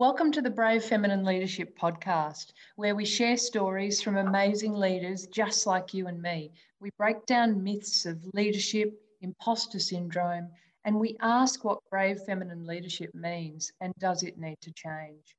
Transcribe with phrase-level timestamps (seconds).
[0.00, 5.66] Welcome to the Brave Feminine Leadership Podcast, where we share stories from amazing leaders just
[5.66, 6.52] like you and me.
[6.80, 10.48] We break down myths of leadership, imposter syndrome,
[10.86, 15.36] and we ask what brave feminine leadership means and does it need to change.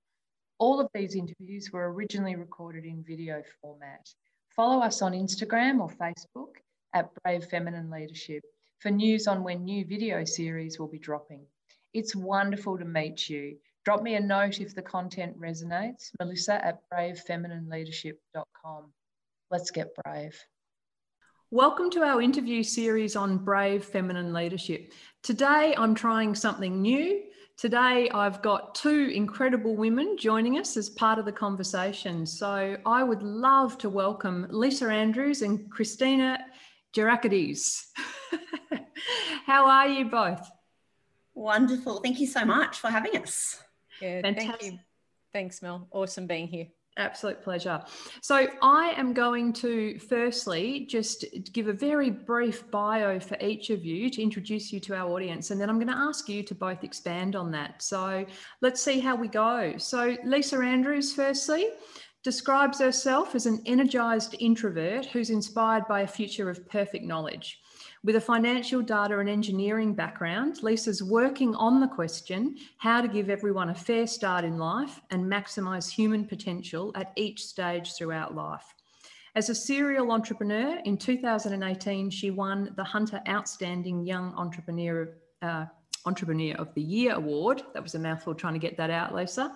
[0.59, 4.13] All of these interviews were originally recorded in video format.
[4.55, 6.57] Follow us on Instagram or Facebook
[6.93, 8.43] at Brave Feminine Leadership
[8.77, 11.47] for news on when new video series will be dropping.
[11.95, 13.57] It's wonderful to meet you.
[13.83, 16.11] Drop me a note if the content resonates.
[16.19, 18.93] Melissa at bravefeminineLeadership.com.
[19.49, 20.39] Let's get brave.
[21.49, 24.93] Welcome to our interview series on brave feminine leadership.
[25.23, 27.23] Today I'm trying something new.
[27.57, 32.27] Today I've got two incredible women joining us as part of the conversation.
[32.27, 36.37] So I would love to welcome Lisa Andrews and Christina
[36.95, 37.85] Gerakidis.
[39.47, 40.47] How are you both?
[41.33, 42.01] Wonderful.
[42.01, 43.59] Thank you so much for having us.
[44.01, 44.59] Yeah, Fantastic.
[44.59, 44.79] thank you.
[45.33, 45.87] Thanks, Mel.
[45.91, 46.67] Awesome being here.
[46.97, 47.81] Absolute pleasure.
[48.21, 53.85] So, I am going to firstly just give a very brief bio for each of
[53.85, 56.53] you to introduce you to our audience, and then I'm going to ask you to
[56.53, 57.81] both expand on that.
[57.81, 58.25] So,
[58.61, 59.75] let's see how we go.
[59.77, 61.69] So, Lisa Andrews, firstly,
[62.23, 67.61] describes herself as an energized introvert who's inspired by a future of perfect knowledge.
[68.03, 73.29] With a financial data and engineering background, Lisa's working on the question how to give
[73.29, 78.73] everyone a fair start in life and maximise human potential at each stage throughout life.
[79.35, 85.07] As a serial entrepreneur, in 2018, she won the Hunter Outstanding Young Entrepreneur,
[85.43, 85.65] uh,
[86.07, 87.61] Entrepreneur of the Year Award.
[87.75, 89.55] That was a mouthful trying to get that out, Lisa.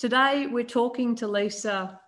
[0.00, 2.00] Today, we're talking to Lisa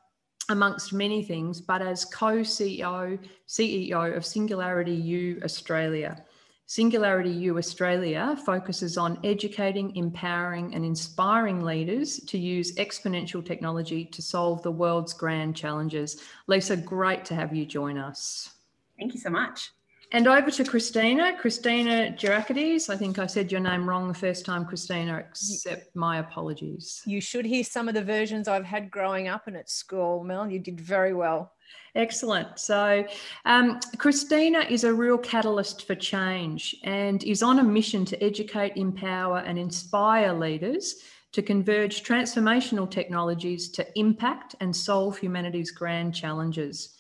[0.49, 6.25] amongst many things, but as co-CEO, CEO of Singularity U Australia.
[6.67, 14.21] Singularity U Australia focuses on educating, empowering, and inspiring leaders to use exponential technology to
[14.21, 16.21] solve the world's grand challenges.
[16.47, 18.51] Lisa, great to have you join us.
[18.99, 19.71] Thank you so much.
[20.11, 22.89] And over to Christina, Christina Gerakidis.
[22.89, 27.03] I think I said your name wrong the first time, Christina, accept my apologies.
[27.05, 30.51] You should hear some of the versions I've had growing up and at school, Mel.
[30.51, 31.53] You did very well.
[31.95, 32.59] Excellent.
[32.59, 33.05] So,
[33.45, 38.77] um, Christina is a real catalyst for change and is on a mission to educate,
[38.77, 41.03] empower, and inspire leaders
[41.33, 46.98] to converge transformational technologies to impact and solve humanity's grand challenges.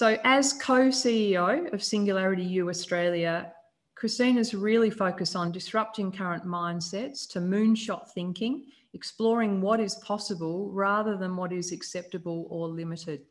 [0.00, 3.52] So, as co CEO of Singularity U Australia,
[3.94, 11.18] Christina's really focused on disrupting current mindsets to moonshot thinking, exploring what is possible rather
[11.18, 13.26] than what is acceptable or limited.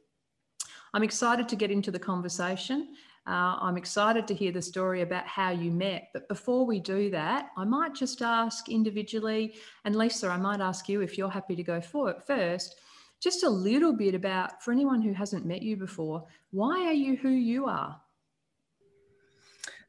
[0.94, 2.90] I'm excited to get into the conversation.
[3.26, 6.10] Uh, I'm excited to hear the story about how you met.
[6.14, 9.56] But before we do that, I might just ask individually,
[9.86, 12.76] and Lisa, I might ask you if you're happy to go for it first
[13.22, 17.16] just a little bit about, for anyone who hasn't met you before, why are you
[17.18, 18.00] who you are?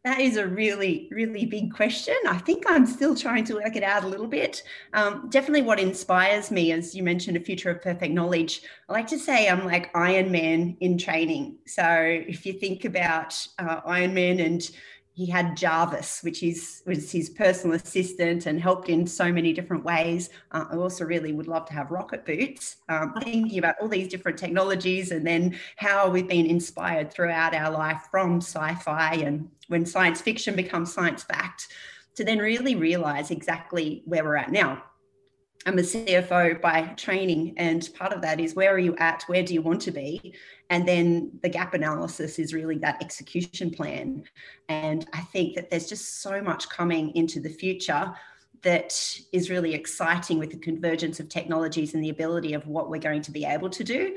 [0.02, 2.14] That is a really, really big question.
[2.26, 4.62] I think I'm still trying to work it out a little bit.
[4.94, 8.62] Um, definitely what inspires me, as you mentioned, a future of perfect knowledge.
[8.88, 11.58] I like to say I'm like Iron Man in training.
[11.66, 14.70] So if you think about uh, Iron Man and
[15.20, 19.84] he had Jarvis, which is was his personal assistant and helped in so many different
[19.84, 20.31] ways.
[20.50, 22.76] Uh, I also really would love to have rocket boots.
[22.88, 27.70] Um, thinking about all these different technologies and then how we've been inspired throughout our
[27.70, 31.69] life from sci-fi and when science fiction becomes science fact,
[32.14, 34.82] to then really realize exactly where we're at now.
[35.66, 39.25] I'm a CFO by training, and part of that is where are you at?
[39.26, 40.34] Where do you want to be?
[40.71, 44.25] And then the gap analysis is really that execution plan.
[44.71, 48.15] And I think that there's just so much coming into the future
[48.62, 52.98] that is really exciting with the convergence of technologies and the ability of what we're
[52.98, 54.16] going to be able to do.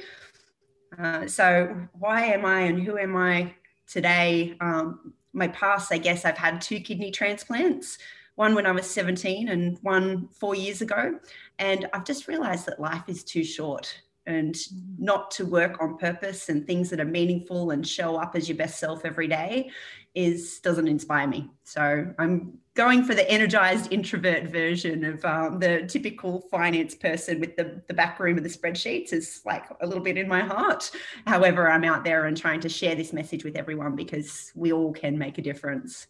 [0.98, 3.54] Uh, so, why am I and who am I
[3.86, 4.56] today?
[4.62, 7.98] Um, my past, I guess I've had two kidney transplants
[8.36, 11.20] one when I was 17 and one four years ago.
[11.60, 14.56] And I've just realized that life is too short and
[14.98, 18.58] not to work on purpose and things that are meaningful and show up as your
[18.58, 19.70] best self every day
[20.16, 21.50] is doesn't inspire me.
[21.64, 27.56] So i'm going for the energized introvert version of um, the typical finance person with
[27.56, 30.92] the, the back room of the spreadsheets is like a little bit in my heart.
[31.26, 34.94] However i'm out there and trying to share this message with everyone because we all
[34.94, 36.08] can make a difference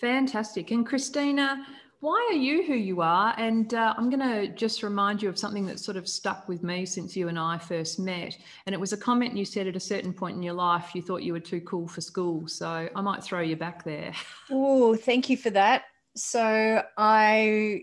[0.00, 0.70] Fantastic.
[0.70, 1.66] And Christina,
[2.00, 3.34] why are you who you are?
[3.38, 6.62] And uh, I'm going to just remind you of something that sort of stuck with
[6.62, 8.38] me since you and I first met.
[8.66, 11.02] And it was a comment you said at a certain point in your life you
[11.02, 12.46] thought you were too cool for school.
[12.46, 14.12] So I might throw you back there.
[14.50, 15.84] Oh, thank you for that.
[16.16, 17.82] So I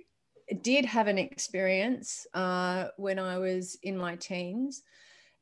[0.62, 4.82] did have an experience uh, when I was in my teens,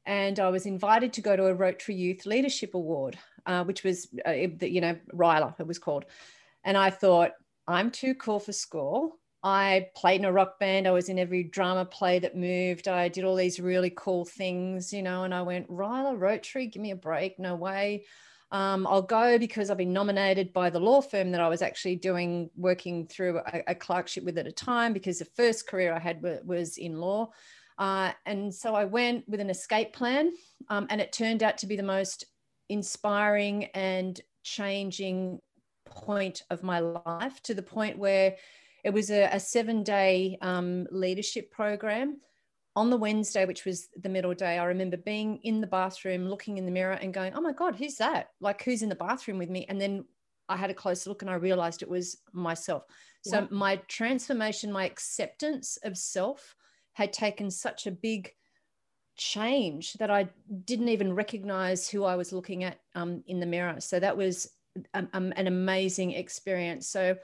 [0.05, 4.07] and I was invited to go to a Rotary Youth Leadership Award, uh, which was,
[4.27, 6.05] uh, you know, RYLA, it was called.
[6.63, 7.31] And I thought,
[7.67, 9.19] I'm too cool for school.
[9.43, 10.87] I played in a rock band.
[10.87, 12.87] I was in every drama play that moved.
[12.87, 16.81] I did all these really cool things, you know, and I went, RYLA, Rotary, give
[16.81, 17.39] me a break.
[17.39, 18.05] No way.
[18.51, 21.95] Um, I'll go because I've been nominated by the law firm that I was actually
[21.95, 25.99] doing, working through a, a clerkship with at a time, because the first career I
[25.99, 27.31] had was in law.
[27.79, 30.31] Uh, and so I went with an escape plan,
[30.69, 32.25] um, and it turned out to be the most
[32.69, 35.39] inspiring and changing
[35.95, 38.35] point of my life to the point where
[38.83, 42.19] it was a, a seven day um, leadership program.
[42.75, 46.57] On the Wednesday, which was the middle day, I remember being in the bathroom, looking
[46.57, 48.29] in the mirror and going, Oh my God, who's that?
[48.39, 49.67] Like, who's in the bathroom with me?
[49.69, 50.05] And then
[50.49, 52.83] I had a close look and I realized it was myself.
[53.21, 53.47] So, yeah.
[53.51, 56.55] my transformation, my acceptance of self
[56.93, 58.31] had taken such a big
[59.17, 60.29] change that I
[60.65, 63.79] didn't even recognize who I was looking at um, in the mirror.
[63.81, 64.49] So, that was
[64.93, 66.87] um, an amazing experience.
[66.87, 67.15] So,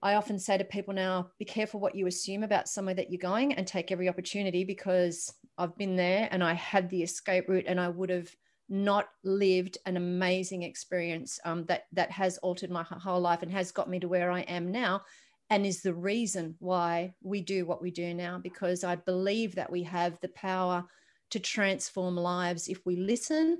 [0.00, 3.18] I often say to people now, be careful what you assume about somewhere that you're
[3.18, 7.64] going and take every opportunity because I've been there and I had the escape route
[7.66, 8.30] and I would have
[8.68, 13.72] not lived an amazing experience um, that that has altered my whole life and has
[13.72, 15.02] got me to where I am now
[15.50, 19.72] and is the reason why we do what we do now because I believe that
[19.72, 20.84] we have the power
[21.30, 23.58] to transform lives if we listen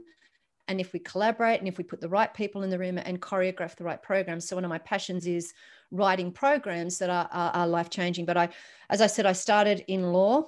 [0.68, 3.20] and if we collaborate and if we put the right people in the room and
[3.20, 5.52] choreograph the right programs so one of my passions is
[5.90, 8.24] writing programs that are, are, are life changing.
[8.24, 8.48] But I,
[8.90, 10.44] as I said, I started in law.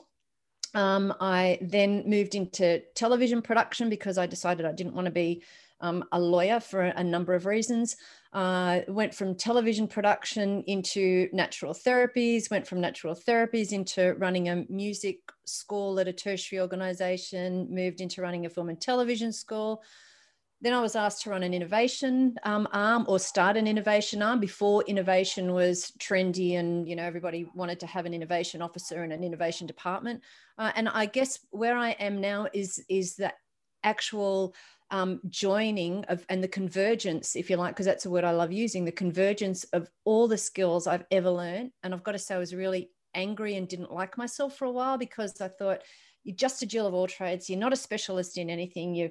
[0.75, 5.43] Um, I then moved into television production because I decided I didn't want to be
[5.81, 7.97] um, a lawyer for a, number of reasons.
[8.33, 14.65] Uh, went from television production into natural therapies, went from natural therapies into running a
[14.69, 19.83] music school at a tertiary organization, moved into running a film and television school,
[20.63, 24.41] then I was asked to run an innovation um, arm or start an innovation arm
[24.41, 29.13] before innovation was trendy and you know everybody wanted to have an innovation officer and
[29.13, 30.23] an innovation department.
[30.59, 33.35] Uh, and I guess where I am now is is that
[33.83, 34.55] actual
[34.91, 38.53] um, joining of and the convergence, if you like, because that's a word I love
[38.53, 41.71] using, the convergence of all the skills I've ever learned.
[41.83, 44.71] And I've got to say, I was really angry and didn't like myself for a
[44.71, 45.83] while because I thought
[46.25, 47.49] you're just a Jill of all trades.
[47.49, 48.95] You're not a specialist in anything.
[48.95, 49.11] You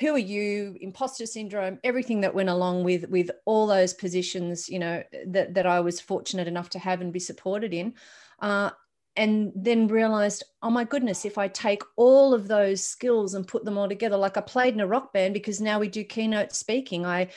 [0.00, 4.78] who are you imposter syndrome everything that went along with with all those positions you
[4.78, 7.94] know that, that i was fortunate enough to have and be supported in
[8.40, 8.70] uh,
[9.16, 13.64] and then realized oh my goodness if i take all of those skills and put
[13.64, 16.52] them all together like i played in a rock band because now we do keynote
[16.52, 17.06] speaking.
[17.06, 17.28] I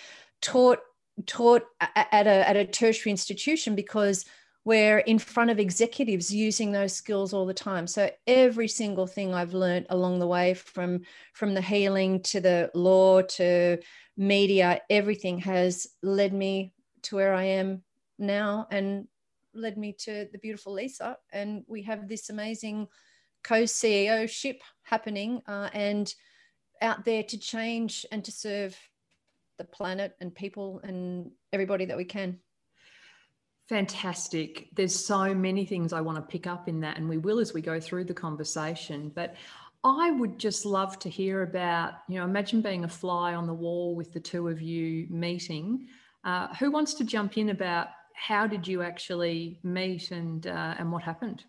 [0.41, 0.79] taught
[1.25, 4.25] taught at a, at a tertiary institution because
[4.63, 7.87] we're in front of executives using those skills all the time.
[7.87, 11.01] So every single thing i've learned along the way from
[11.33, 13.77] from the healing to the law to
[14.17, 17.81] media everything has led me to where i am
[18.19, 19.07] now and
[19.53, 21.17] led me to the beautiful lisa.
[21.31, 22.87] And we have this amazing
[23.43, 26.13] co-ceo ship happening uh, and
[26.81, 28.77] out there to change and to serve
[29.57, 32.39] the planet and people and everybody that we can
[33.71, 34.67] Fantastic.
[34.75, 37.53] There's so many things I want to pick up in that, and we will as
[37.53, 39.09] we go through the conversation.
[39.15, 39.35] But
[39.85, 43.53] I would just love to hear about, you know, imagine being a fly on the
[43.53, 45.87] wall with the two of you meeting.
[46.25, 50.91] Uh, who wants to jump in about how did you actually meet and uh, and
[50.91, 51.45] what happened?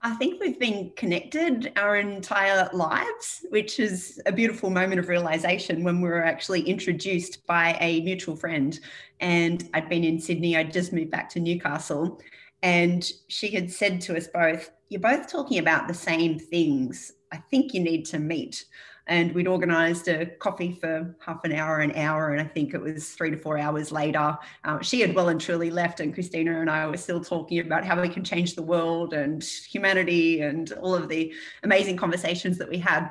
[0.00, 5.82] I think we've been connected our entire lives, which is a beautiful moment of realization
[5.82, 8.78] when we were actually introduced by a mutual friend.
[9.18, 12.20] And I'd been in Sydney, I'd just moved back to Newcastle.
[12.62, 17.12] And she had said to us both, You're both talking about the same things.
[17.32, 18.66] I think you need to meet
[19.08, 22.80] and we'd organized a coffee for half an hour, an hour, and I think it
[22.80, 24.36] was three to four hours later.
[24.64, 27.84] Uh, she had well and truly left, and Christina and I were still talking about
[27.84, 32.68] how we can change the world and humanity and all of the amazing conversations that
[32.68, 33.10] we had.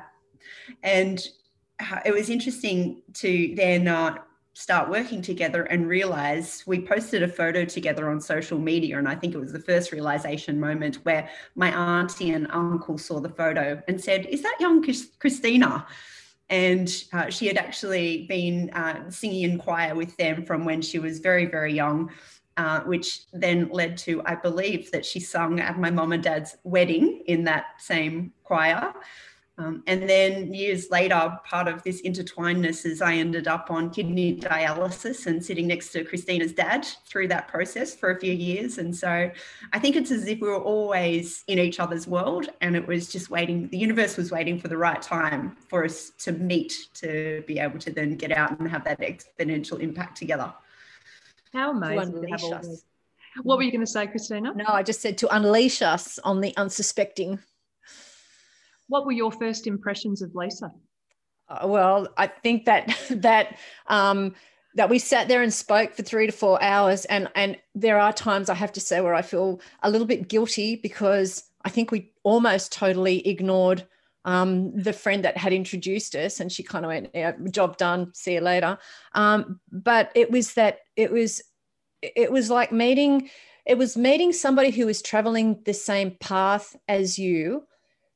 [0.84, 1.20] And
[1.80, 4.18] uh, it was interesting to then uh,
[4.58, 8.98] start working together and realize we posted a photo together on social media.
[8.98, 13.20] And I think it was the first realization moment where my auntie and uncle saw
[13.20, 14.84] the photo and said, Is that young
[15.20, 15.86] Christina?
[16.50, 20.98] And uh, she had actually been uh, singing in choir with them from when she
[20.98, 22.10] was very, very young.
[22.56, 26.56] Uh, which then led to, I believe, that she sung at my mom and dad's
[26.64, 28.92] wedding in that same choir.
[29.58, 34.36] Um, and then years later, part of this intertwinedness is I ended up on kidney
[34.36, 38.78] dialysis and sitting next to Christina's dad through that process for a few years.
[38.78, 39.28] And so
[39.72, 43.10] I think it's as if we were always in each other's world and it was
[43.10, 47.42] just waiting, the universe was waiting for the right time for us to meet to
[47.48, 50.54] be able to then get out and have that exponential impact together.
[51.52, 52.84] How amazing to have all those.
[53.42, 54.52] What were you going to say, Christina?
[54.54, 57.38] No, I just said to unleash us on the unsuspecting.
[58.88, 60.72] What were your first impressions of Lisa?
[61.48, 64.34] Uh, well, I think that that um,
[64.74, 68.12] that we sat there and spoke for three to four hours, and and there are
[68.12, 71.90] times I have to say where I feel a little bit guilty because I think
[71.90, 73.86] we almost totally ignored
[74.24, 78.12] um, the friend that had introduced us, and she kind of went, yeah, "Job done,
[78.14, 78.78] see you later."
[79.14, 81.42] Um, but it was that it was
[82.02, 83.28] it was like meeting
[83.66, 87.64] it was meeting somebody who was traveling the same path as you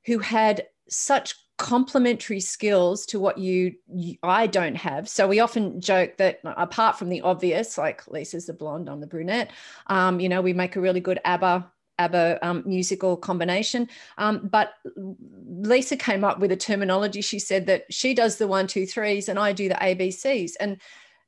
[0.05, 5.09] who had such complementary skills to what you, you, I don't have.
[5.09, 9.07] So we often joke that apart from the obvious, like Lisa's the blonde, I'm the
[9.07, 9.53] brunette.
[9.87, 13.89] Um, you know, we make a really good ABBA ABBA um, musical combination.
[14.19, 17.21] Um, but Lisa came up with a terminology.
[17.21, 20.81] She said that she does the one, two, threes, and I do the ABCs, and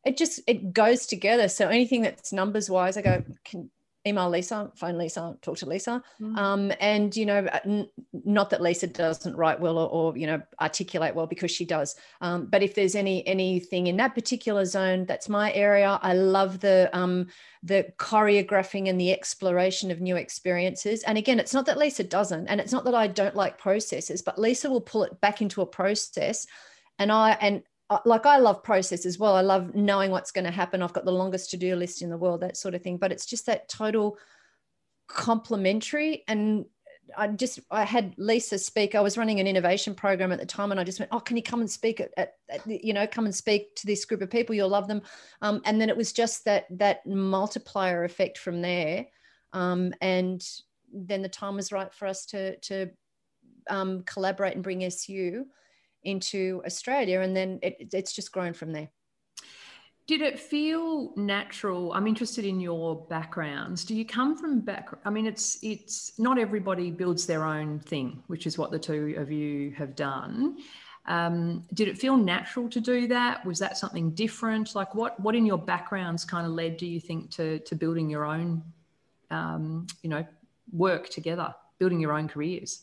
[0.05, 1.49] it just it goes together.
[1.49, 3.71] So anything that's numbers wise, I go, can,
[4.07, 6.03] email Lisa, phone Lisa, talk to Lisa.
[6.21, 6.37] Mm.
[6.37, 7.89] Um, and, you know, uh, n-
[8.25, 11.97] not that Lisa doesn't write well or, or, you know, articulate well because she does.
[12.21, 15.99] Um, but if there's any anything in that particular zone, that's my area.
[16.03, 17.29] I love the um,
[17.63, 21.03] the choreographing and the exploration of new experiences.
[21.05, 24.23] And again, it's not that Lisa doesn't, and it's not that I don't like processes,
[24.23, 26.47] but Lisa will pull it back into a process.
[26.99, 27.63] And I and
[28.05, 29.35] like I love process as well.
[29.35, 30.83] I love knowing what's going to happen.
[30.83, 32.97] I've got the longest to do list in the world, that sort of thing.
[32.97, 34.19] But it's just that total
[35.07, 36.25] complementary.
[36.27, 36.65] And
[37.17, 38.95] I just, I had Lisa speak.
[38.95, 41.37] I was running an innovation program at the time, and I just went, "Oh, can
[41.37, 44.23] you come and speak at, at, at you know, come and speak to this group
[44.23, 44.55] of people?
[44.55, 45.03] You'll love them."
[45.43, 49.07] Um, and then it was just that that multiplier effect from there.
[49.53, 50.43] Um, and
[50.93, 52.91] then the time was right for us to to
[53.69, 55.47] um, collaborate and bring SU
[56.05, 58.89] into Australia, and then it, it's just grown from there.
[60.07, 61.95] Did it feel natural?
[61.95, 63.87] I'm interested in your backgrounds.
[63.87, 64.91] Do you come from back?
[65.07, 69.15] I mean, it's it's not everybody builds their own thing, which is what the two
[69.17, 70.59] of you have done.
[71.07, 73.45] Um, did it feel natural to do that?
[73.47, 74.75] Was that something different?
[74.75, 78.11] Like, what what in your backgrounds kind of led, do you think, to to building
[78.11, 78.63] your own,
[79.31, 80.27] um, you know,
[80.71, 82.83] work together, building your own careers?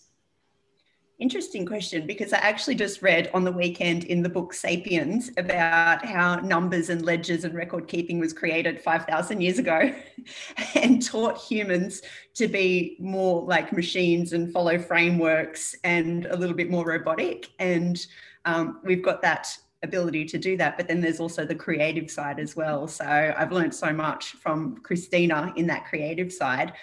[1.21, 6.03] Interesting question because I actually just read on the weekend in the book Sapiens about
[6.03, 9.93] how numbers and ledgers and record keeping was created 5,000 years ago
[10.75, 12.01] and taught humans
[12.33, 17.49] to be more like machines and follow frameworks and a little bit more robotic.
[17.59, 18.03] And
[18.45, 20.77] um, we've got that ability to do that.
[20.77, 22.87] But then there's also the creative side as well.
[22.87, 26.73] So I've learned so much from Christina in that creative side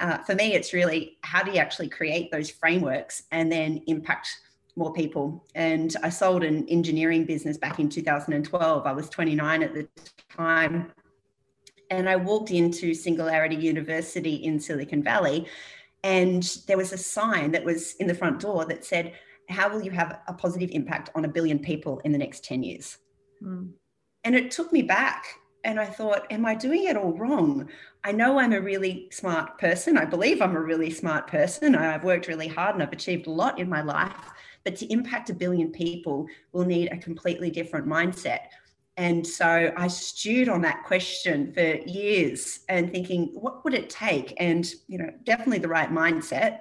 [0.00, 4.28] uh, for me, it's really how do you actually create those frameworks and then impact
[4.76, 5.44] more people.
[5.54, 8.86] And I sold an engineering business back in 2012.
[8.86, 9.88] I was 29 at the
[10.36, 10.92] time.
[11.90, 15.46] And I walked into Singularity University in Silicon Valley,
[16.02, 19.12] and there was a sign that was in the front door that said,
[19.48, 22.62] How will you have a positive impact on a billion people in the next 10
[22.62, 22.98] years?
[23.42, 23.70] Mm.
[24.24, 25.26] And it took me back
[25.64, 27.68] and I thought, am I doing it all wrong?
[28.04, 29.96] I know I'm a really smart person.
[29.96, 31.74] I believe I'm a really smart person.
[31.74, 34.12] I've worked really hard and I've achieved a lot in my life.
[34.64, 38.40] But to impact a billion people will need a completely different mindset.
[38.96, 44.34] And so I stewed on that question for years and thinking, what would it take?
[44.38, 46.60] And, you know, definitely the right mindset.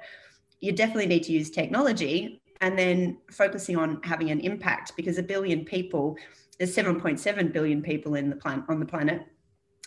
[0.60, 5.24] You definitely need to use technology and then focusing on having an impact because a
[5.24, 6.17] billion people
[6.57, 9.24] there's 7.7 billion people in the planet on the planet.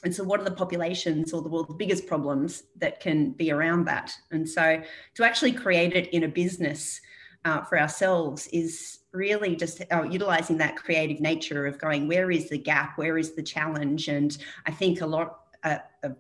[0.05, 3.87] And so what are the populations or the world's biggest problems that can be around
[3.87, 4.13] that?
[4.31, 4.83] And so
[5.15, 7.01] to actually create it in a business
[7.45, 12.51] uh, for ourselves is really just uh, utilizing that creative nature of going where is
[12.51, 12.99] the gap?
[12.99, 14.09] Where is the challenge?
[14.09, 16.17] And i think a lot uh, of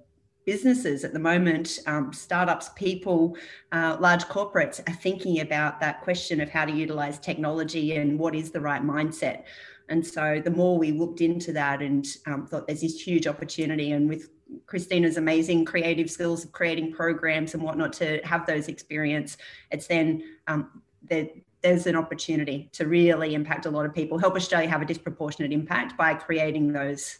[0.46, 3.36] businesses at the moment um, startups people
[3.72, 8.34] uh, large corporates are thinking about that question of how to utilize technology and what
[8.34, 9.42] is the right mindset
[9.88, 13.92] and so the more we looked into that and um, thought there's this huge opportunity,
[13.92, 14.30] and with
[14.66, 19.36] Christina's amazing creative skills of creating programs and whatnot to have those experience,
[19.70, 24.36] it's then um, that there's an opportunity to really impact a lot of people, help
[24.36, 27.18] Australia have a disproportionate impact by creating those,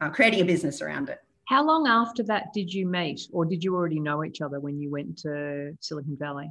[0.00, 1.18] uh, creating a business around it.
[1.46, 4.78] How long after that did you meet, or did you already know each other when
[4.78, 6.50] you went to Silicon Valley?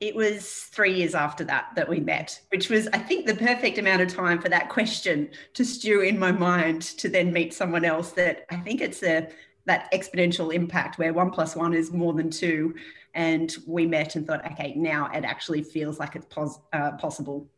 [0.00, 3.78] It was three years after that that we met, which was, I think, the perfect
[3.78, 7.84] amount of time for that question to stew in my mind to then meet someone
[7.84, 8.12] else.
[8.12, 9.28] That I think it's a
[9.66, 12.74] that exponential impact where one plus one is more than two,
[13.14, 17.48] and we met and thought, okay, now it actually feels like it's pos- uh, possible.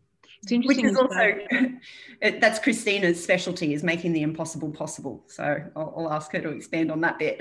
[0.42, 0.84] It's interesting.
[0.84, 1.38] Which is also
[2.40, 5.24] that's Christina's specialty is making the impossible possible.
[5.26, 7.40] So I'll, I'll ask her to expand on that bit.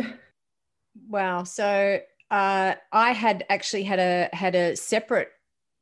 [1.09, 1.43] Wow.
[1.43, 1.99] So
[2.31, 5.29] uh, I had actually had a had a separate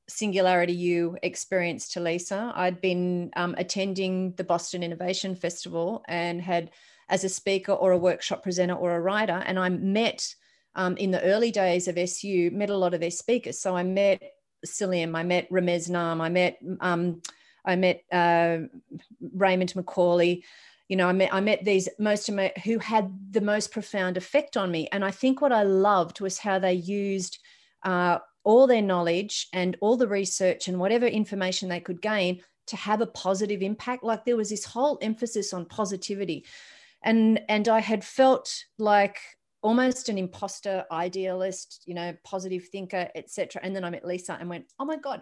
[0.09, 2.51] Singularity U experience to Lisa.
[2.55, 6.71] I'd been um, attending the Boston Innovation Festival and had
[7.09, 10.35] as a speaker or a workshop presenter or a writer, and I met
[10.75, 13.59] um, in the early days of SU met a lot of their speakers.
[13.59, 14.21] So I met
[14.65, 17.21] Salim, I met Ramez Naam, I met um,
[17.65, 18.59] I met uh,
[19.33, 20.43] Raymond McCauley
[20.93, 22.29] you know, I met I met these most
[22.63, 26.37] who had the most profound effect on me, and I think what I loved was
[26.37, 27.39] how they used
[27.81, 32.75] uh, all their knowledge and all the research and whatever information they could gain to
[32.75, 34.03] have a positive impact.
[34.03, 36.45] Like there was this whole emphasis on positivity,
[37.01, 39.17] and and I had felt like
[39.63, 44.49] almost an imposter idealist you know positive thinker etc and then i met lisa and
[44.49, 45.21] went oh my god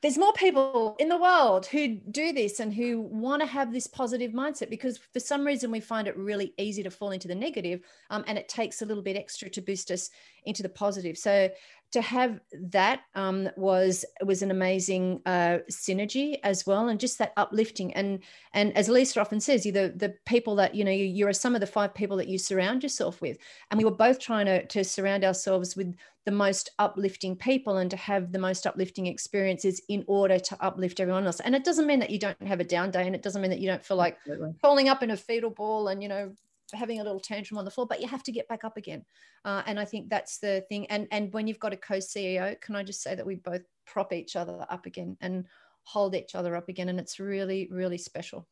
[0.00, 3.88] there's more people in the world who do this and who want to have this
[3.88, 7.34] positive mindset because for some reason we find it really easy to fall into the
[7.34, 10.10] negative, um, and it takes a little bit extra to boost us
[10.44, 11.18] into the positive.
[11.18, 11.50] So
[11.92, 17.32] to have that um, was was an amazing uh, synergy as well, and just that
[17.36, 17.94] uplifting.
[17.94, 18.20] And
[18.52, 21.32] and as Lisa often says, you the the people that you know you, you are
[21.32, 23.38] some of the five people that you surround yourself with.
[23.70, 25.94] And we were both trying to to surround ourselves with
[26.26, 31.00] the most uplifting people and to have the most uplifting experiences in order to uplift
[31.00, 31.40] everyone else.
[31.40, 33.50] And it doesn't mean that you don't have a down day, and it doesn't mean
[33.50, 34.54] that you don't feel like Absolutely.
[34.60, 36.32] falling up in a fetal ball and you know
[36.76, 39.04] having a little tantrum on the floor, but you have to get back up again.
[39.44, 40.86] Uh, and I think that's the thing.
[40.86, 44.12] And and when you've got a co-CEO, can I just say that we both prop
[44.12, 45.46] each other up again and
[45.84, 48.46] hold each other up again, and it's really really special.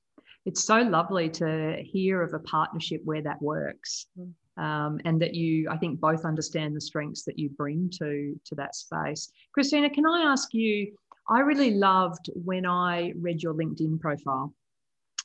[0.45, 4.07] It's so lovely to hear of a partnership where that works.
[4.19, 4.33] Mm.
[4.59, 8.55] Um, and that you, I think, both understand the strengths that you bring to to
[8.55, 9.31] that space.
[9.53, 10.97] Christina, can I ask you?
[11.29, 14.55] I really loved when I read your LinkedIn profile.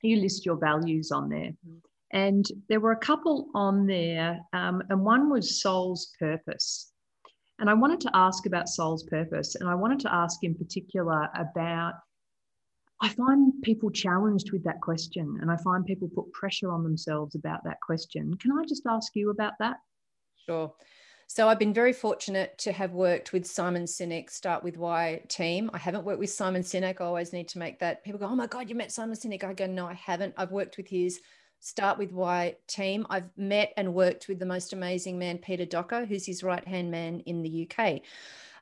[0.01, 1.51] You list your values on there.
[2.13, 6.91] And there were a couple on there, um, and one was soul's purpose.
[7.59, 11.29] And I wanted to ask about soul's purpose, and I wanted to ask in particular
[11.35, 11.93] about.
[13.03, 17.33] I find people challenged with that question, and I find people put pressure on themselves
[17.33, 18.35] about that question.
[18.35, 19.77] Can I just ask you about that?
[20.45, 20.71] Sure.
[21.33, 25.71] So I've been very fortunate to have worked with Simon Sinek, Start With Why team.
[25.73, 26.99] I haven't worked with Simon Sinek.
[26.99, 28.03] I always need to make that.
[28.03, 29.43] People go, oh my God, you met Simon Sinek.
[29.43, 30.33] I go, no, I haven't.
[30.35, 31.21] I've worked with his
[31.61, 33.05] Start with Why team.
[33.09, 36.89] I've met and worked with the most amazing man, Peter Docker, who's his right hand
[36.89, 38.01] man in the UK.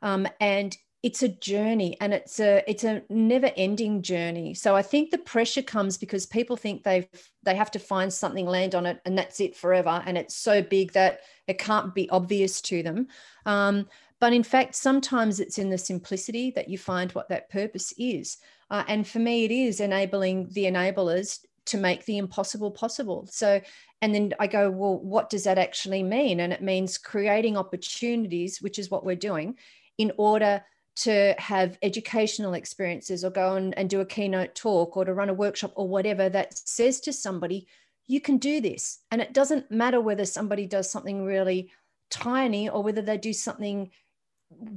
[0.02, 4.82] Um, and it's a journey and it's a it's a never ending journey so i
[4.82, 7.08] think the pressure comes because people think they've
[7.44, 10.62] they have to find something land on it and that's it forever and it's so
[10.62, 13.08] big that it can't be obvious to them
[13.46, 13.88] um,
[14.20, 18.38] but in fact sometimes it's in the simplicity that you find what that purpose is
[18.70, 23.28] uh, and for me it is enabling the enablers to make the impossible possible.
[23.32, 23.62] So,
[24.02, 26.40] and then I go, well, what does that actually mean?
[26.40, 29.58] And it means creating opportunities, which is what we're doing,
[29.98, 30.64] in order
[30.98, 35.30] to have educational experiences or go and, and do a keynote talk or to run
[35.30, 37.68] a workshop or whatever that says to somebody,
[38.08, 39.00] you can do this.
[39.12, 41.72] And it doesn't matter whether somebody does something really
[42.10, 43.92] tiny or whether they do something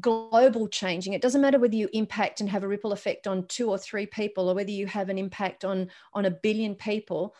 [0.00, 1.12] global changing.
[1.12, 4.06] It doesn't matter whether you impact and have a ripple effect on two or three
[4.06, 7.34] people or whether you have an impact on on a billion people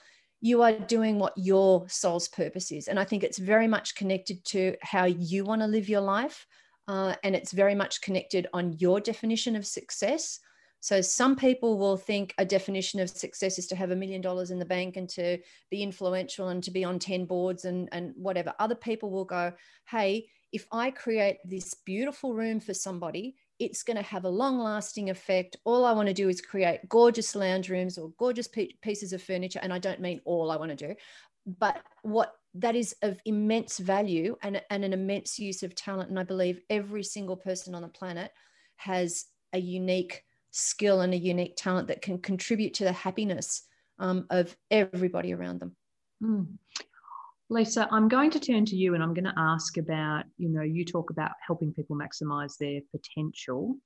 [0.45, 2.89] you are doing what your soul's purpose is.
[2.89, 6.47] And i think it's very much connected to how you want to live your life
[6.89, 10.41] uh, and it's very much connected on your definition of success.
[10.81, 14.51] So some people will think a definition of success is to have a million dollars
[14.51, 15.39] in the bank and to
[15.71, 18.53] be influential and to be on 10 boards and, and whatever.
[18.59, 19.53] Other people will go,
[19.89, 24.59] hey, if I create this beautiful room for somebody, it's going to have a long
[24.59, 25.57] lasting effect.
[25.65, 28.49] All I want to do is create gorgeous lounge rooms or gorgeous
[28.83, 29.61] pieces of furniture.
[29.63, 30.95] And I don't mean all I want to do,
[31.47, 36.11] but what that is of immense value and, and an immense use of talent.
[36.11, 38.31] And I believe every single person on the planet
[38.77, 43.63] has a unique skill and a unique talent that can contribute to the happiness
[43.99, 45.77] um, of everybody around them.
[46.23, 46.59] Mm.
[47.53, 50.63] Lisa, I'm going to turn to you and I'm going to ask about, you know,
[50.63, 53.77] you talk about helping people maximize their potential.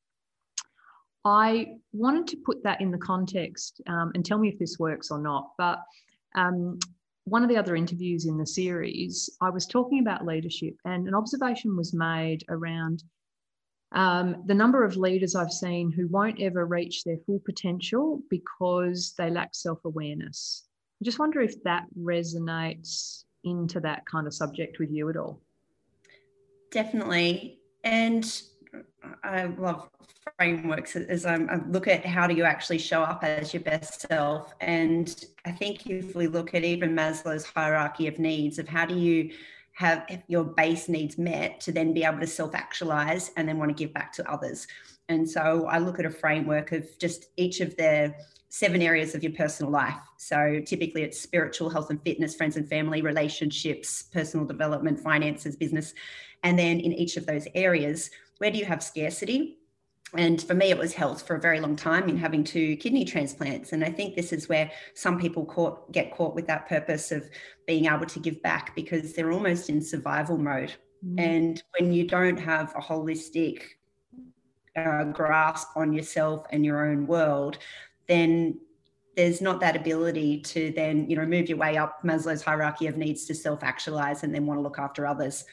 [1.24, 5.10] I wanted to put that in the context um, and tell me if this works
[5.10, 5.50] or not.
[5.58, 5.80] But
[6.36, 6.78] um,
[7.24, 11.14] one of the other interviews in the series, I was talking about leadership, and an
[11.16, 13.02] observation was made around
[13.90, 19.12] um, the number of leaders I've seen who won't ever reach their full potential because
[19.18, 20.68] they lack self awareness.
[21.02, 25.40] I just wonder if that resonates into that kind of subject with you at all.
[26.70, 27.60] Definitely.
[27.84, 28.42] And
[29.22, 29.88] I love
[30.36, 31.36] frameworks as I
[31.68, 34.54] look at how do you actually show up as your best self.
[34.60, 38.98] And I think if we look at even Maslow's hierarchy of needs, of how do
[38.98, 39.30] you
[39.76, 43.70] have your base needs met to then be able to self actualize and then want
[43.70, 44.66] to give back to others.
[45.08, 48.14] And so I look at a framework of just each of the
[48.48, 49.98] seven areas of your personal life.
[50.18, 55.94] So typically it's spiritual health and fitness, friends and family, relationships, personal development, finances, business.
[56.42, 59.58] And then in each of those areas, where do you have scarcity?
[60.14, 63.04] and for me it was health for a very long time in having two kidney
[63.04, 67.10] transplants and i think this is where some people caught, get caught with that purpose
[67.10, 67.28] of
[67.66, 70.72] being able to give back because they're almost in survival mode
[71.04, 71.20] mm.
[71.20, 73.62] and when you don't have a holistic
[74.76, 77.58] uh, grasp on yourself and your own world
[78.08, 78.58] then
[79.16, 82.96] there's not that ability to then you know move your way up maslow's hierarchy of
[82.96, 85.44] needs to self actualize and then want to look after others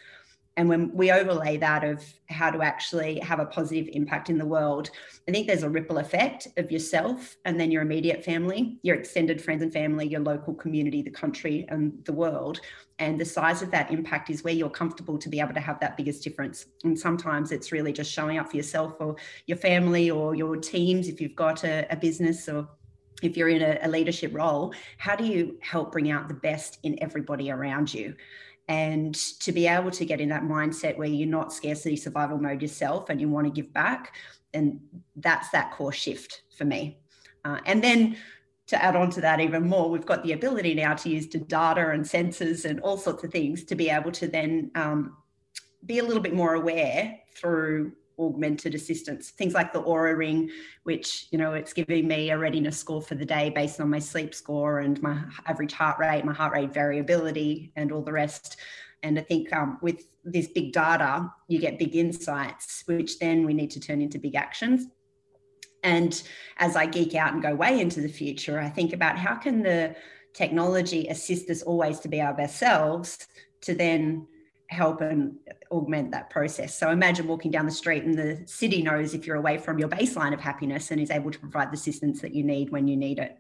[0.58, 4.46] and when we overlay that of how to actually have a positive impact in the
[4.46, 4.90] world
[5.28, 9.42] i think there's a ripple effect of yourself and then your immediate family your extended
[9.42, 12.60] friends and family your local community the country and the world.
[13.00, 15.80] And the size of that impact is where you're comfortable to be able to have
[15.80, 16.68] that biggest difference.
[16.84, 19.16] And sometimes it's really just showing up for yourself or
[19.48, 22.68] your family or your teams if you've got a, a business or
[23.22, 24.74] if you're in a, a leadership role.
[24.98, 28.16] How do you help bring out the best in everybody around you
[28.68, 32.62] and to be able to get in that mindset where you're not scarcity survival mode
[32.62, 34.16] yourself and you want to give back
[34.54, 34.80] and
[35.18, 36.98] that's that core shift for me.
[37.44, 38.16] Uh, and then
[38.68, 41.40] to add on to that even more we've got the ability now to use the
[41.40, 45.18] data and sensors and all sorts of things to be able to then um,
[45.86, 50.50] be a little bit more aware through augmented assistance things like the Oura ring
[50.84, 54.00] which you know it's giving me a readiness score for the day based on my
[54.00, 58.58] sleep score and my average heart rate my heart rate variability and all the rest.
[59.02, 63.54] And i think um, with this big data you get big insights which then we
[63.54, 64.88] need to turn into big actions.
[65.84, 66.22] And
[66.58, 69.62] as i geek out and go way into the future i think about how can
[69.62, 69.96] the
[70.34, 73.28] technology assist us always to be our best selves
[73.62, 74.28] to then
[74.74, 75.36] help and
[75.72, 76.78] augment that process.
[76.78, 79.88] So imagine walking down the street and the city knows if you're away from your
[79.88, 82.98] baseline of happiness and is able to provide the assistance that you need when you
[82.98, 83.38] need it.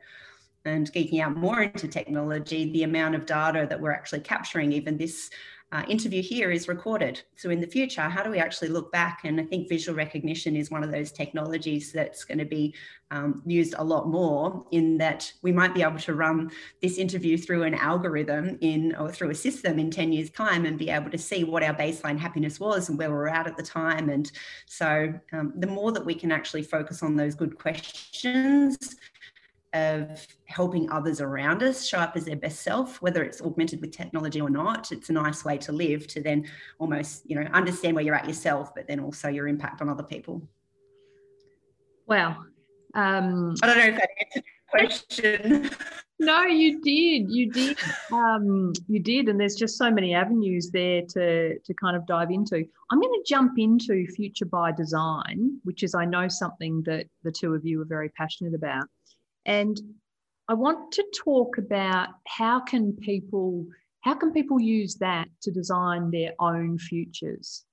[0.65, 4.97] And geeking out more into technology, the amount of data that we're actually capturing, even
[4.97, 5.29] this
[5.73, 7.19] uh, interview here is recorded.
[7.35, 9.21] So in the future, how do we actually look back?
[9.23, 12.75] And I think visual recognition is one of those technologies that's going to be
[13.09, 16.51] um, used a lot more in that we might be able to run
[16.83, 20.77] this interview through an algorithm in or through a system in 10 years time and
[20.77, 23.57] be able to see what our baseline happiness was and where we we're at at
[23.57, 24.09] the time.
[24.09, 24.31] And
[24.67, 28.95] so um, the more that we can actually focus on those good questions,
[29.73, 33.91] of helping others around us show up as their best self, whether it's augmented with
[33.91, 34.91] technology or not.
[34.91, 36.45] It's a nice way to live to then
[36.79, 40.03] almost, you know, understand where you're at yourself, but then also your impact on other
[40.03, 40.47] people.
[42.07, 42.43] Wow.
[42.93, 45.69] Um, I don't know if that answered your question.
[46.19, 47.31] no, you did.
[47.31, 47.77] You did.
[48.11, 49.29] Um, you did.
[49.29, 52.63] And there's just so many avenues there to, to kind of dive into.
[52.91, 57.31] I'm going to jump into future by design, which is, I know, something that the
[57.31, 58.85] two of you are very passionate about.
[59.45, 59.79] And
[60.47, 63.67] I want to talk about how can people
[64.01, 67.63] how can people use that to design their own futures?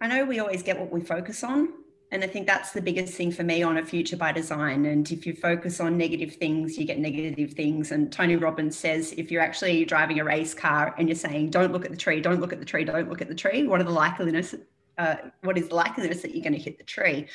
[0.00, 1.70] I know we always get what we focus on.
[2.12, 4.86] And I think that's the biggest thing for me on a future by design.
[4.86, 7.92] And if you focus on negative things, you get negative things.
[7.92, 11.72] And Tony Robbins says if you're actually driving a race car and you're saying, don't
[11.72, 13.80] look at the tree, don't look at the tree, don't look at the tree, what
[13.80, 14.54] are the likeliness
[15.00, 17.26] uh, what is the likeliness that you're going to hit the tree.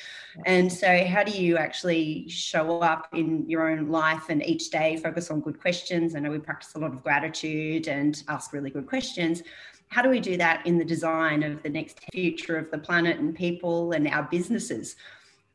[0.45, 4.97] And so how do you actually show up in your own life and each day
[4.97, 6.15] focus on good questions?
[6.15, 9.41] I know we practice a lot of gratitude and ask really good questions.
[9.87, 13.17] How do we do that in the design of the next future of the planet
[13.17, 14.95] and people and our businesses?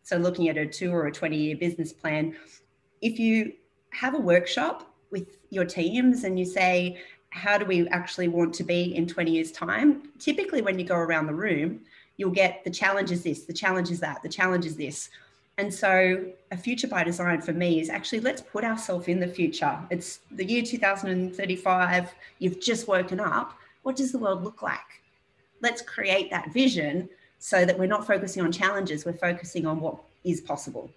[0.02, 2.34] So looking at a two or a 20 year business plan
[3.00, 3.52] if you
[3.90, 6.98] have a workshop with your teams and you say
[7.30, 10.10] how do we actually want to be in 20 years time?
[10.18, 11.80] Typically when you go around the room
[12.20, 15.08] you'll get the challenge is this, the challenge is that, the challenge is this.
[15.56, 19.26] And so, a future by design for me is actually let's put ourselves in the
[19.26, 19.78] future.
[19.90, 22.14] It's the year 2035.
[22.38, 23.58] You've just woken up.
[23.82, 25.02] What does the world look like?
[25.60, 29.96] Let's create that vision so that we're not focusing on challenges, we're focusing on what
[30.24, 30.90] is possible.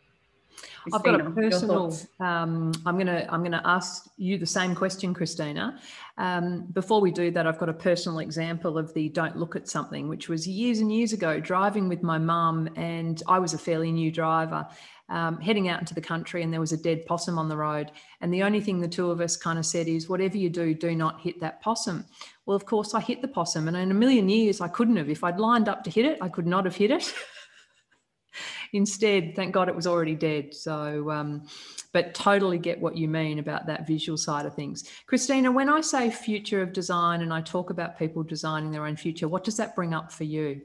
[0.92, 1.98] I've got a personal.
[2.20, 5.80] Um, I'm gonna I'm gonna ask you the same question, Christina.
[6.18, 9.68] Um, before we do that, I've got a personal example of the don't look at
[9.68, 13.58] something, which was years and years ago, driving with my mum, and I was a
[13.58, 14.68] fairly new driver,
[15.10, 17.92] um, heading out into the country, and there was a dead possum on the road,
[18.22, 20.76] and the only thing the two of us kind of said is, whatever you do,
[20.76, 22.06] do not hit that possum.
[22.46, 25.10] Well, of course, I hit the possum, and in a million years, I couldn't have.
[25.10, 27.12] If I'd lined up to hit it, I could not have hit it.
[28.74, 30.54] instead, thank God it was already dead.
[30.54, 31.48] So, um,
[31.94, 34.90] but totally get what you mean about that visual side of things.
[35.06, 38.96] Christina, when I say future of design and I talk about people designing their own
[38.96, 40.62] future, what does that bring up for you?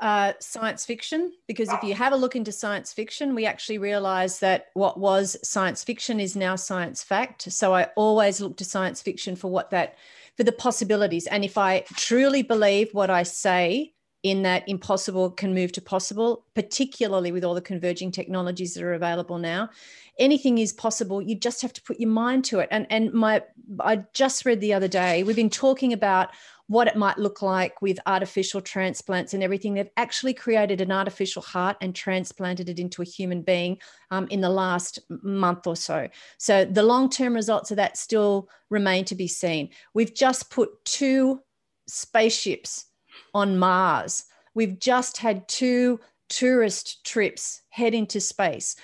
[0.00, 4.38] Uh, science fiction, because if you have a look into science fiction, we actually realize
[4.38, 7.50] that what was science fiction is now science fact.
[7.50, 9.96] So I always look to science fiction for what that,
[10.36, 11.26] for the possibilities.
[11.26, 16.44] And if I truly believe what I say, in that impossible can move to possible,
[16.54, 19.70] particularly with all the converging technologies that are available now.
[20.18, 21.22] Anything is possible.
[21.22, 22.68] You just have to put your mind to it.
[22.72, 23.42] And and my
[23.80, 26.30] I just read the other day, we've been talking about
[26.66, 29.72] what it might look like with artificial transplants and everything.
[29.74, 33.78] They've actually created an artificial heart and transplanted it into a human being
[34.10, 36.08] um, in the last month or so.
[36.36, 39.70] So the long term results of that still remain to be seen.
[39.94, 41.40] We've just put two
[41.86, 42.87] spaceships
[43.34, 44.24] on Mars.
[44.54, 48.76] We've just had two tourist trips head into space.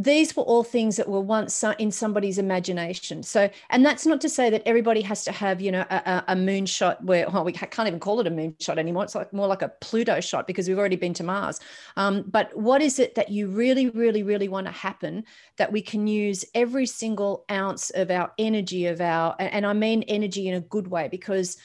[0.00, 3.24] These were all things that were once in somebody's imagination.
[3.24, 6.36] So, and that's not to say that everybody has to have, you know, a, a
[6.36, 9.02] moonshot where we can't even call it a moonshot anymore.
[9.02, 11.58] It's like more like a Pluto shot because we've already been to Mars.
[11.96, 15.24] Um, but what is it that you really, really, really want to happen
[15.56, 20.04] that we can use every single ounce of our energy, of our, and I mean
[20.04, 21.56] energy in a good way because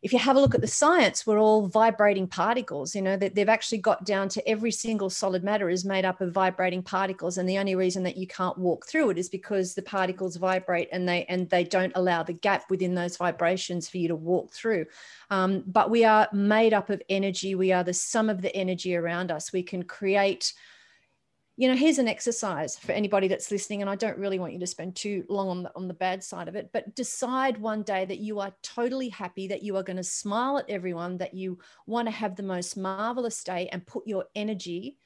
[0.00, 2.94] if you have a look at the science, we're all vibrating particles.
[2.94, 6.20] You know that they've actually got down to every single solid matter is made up
[6.20, 9.74] of vibrating particles, and the only reason that you can't walk through it is because
[9.74, 13.98] the particles vibrate and they and they don't allow the gap within those vibrations for
[13.98, 14.86] you to walk through.
[15.30, 17.56] Um, but we are made up of energy.
[17.56, 19.52] We are the sum of the energy around us.
[19.52, 20.52] We can create
[21.58, 24.58] you know here's an exercise for anybody that's listening and i don't really want you
[24.58, 27.82] to spend too long on the, on the bad side of it but decide one
[27.82, 31.34] day that you are totally happy that you are going to smile at everyone that
[31.34, 34.96] you want to have the most marvelous day and put your energy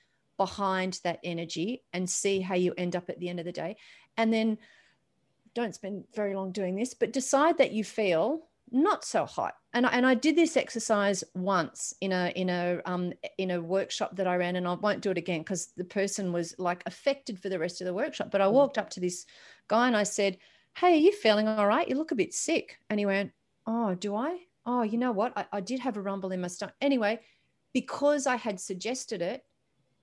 [0.43, 3.77] behind that energy and see how you end up at the end of the day.
[4.17, 4.59] And then
[5.55, 9.55] don't spend very long doing this but decide that you feel not so hot.
[9.73, 13.61] And I, and I did this exercise once in a in a um, in a
[13.61, 16.83] workshop that I ran, and I won't do it again because the person was like
[16.87, 18.31] affected for the rest of the workshop.
[18.31, 18.53] But I mm.
[18.53, 19.27] walked up to this
[19.69, 20.39] guy and I said,
[20.77, 21.89] "Hey, are you feeling all right?
[21.89, 23.33] You look a bit sick." And he went,
[23.67, 24.39] "Oh, do I?
[24.67, 25.33] Oh, you know what?
[25.37, 26.75] I, I did have a rumble in my stomach.
[26.81, 27.21] Anyway,
[27.73, 29.45] because I had suggested it,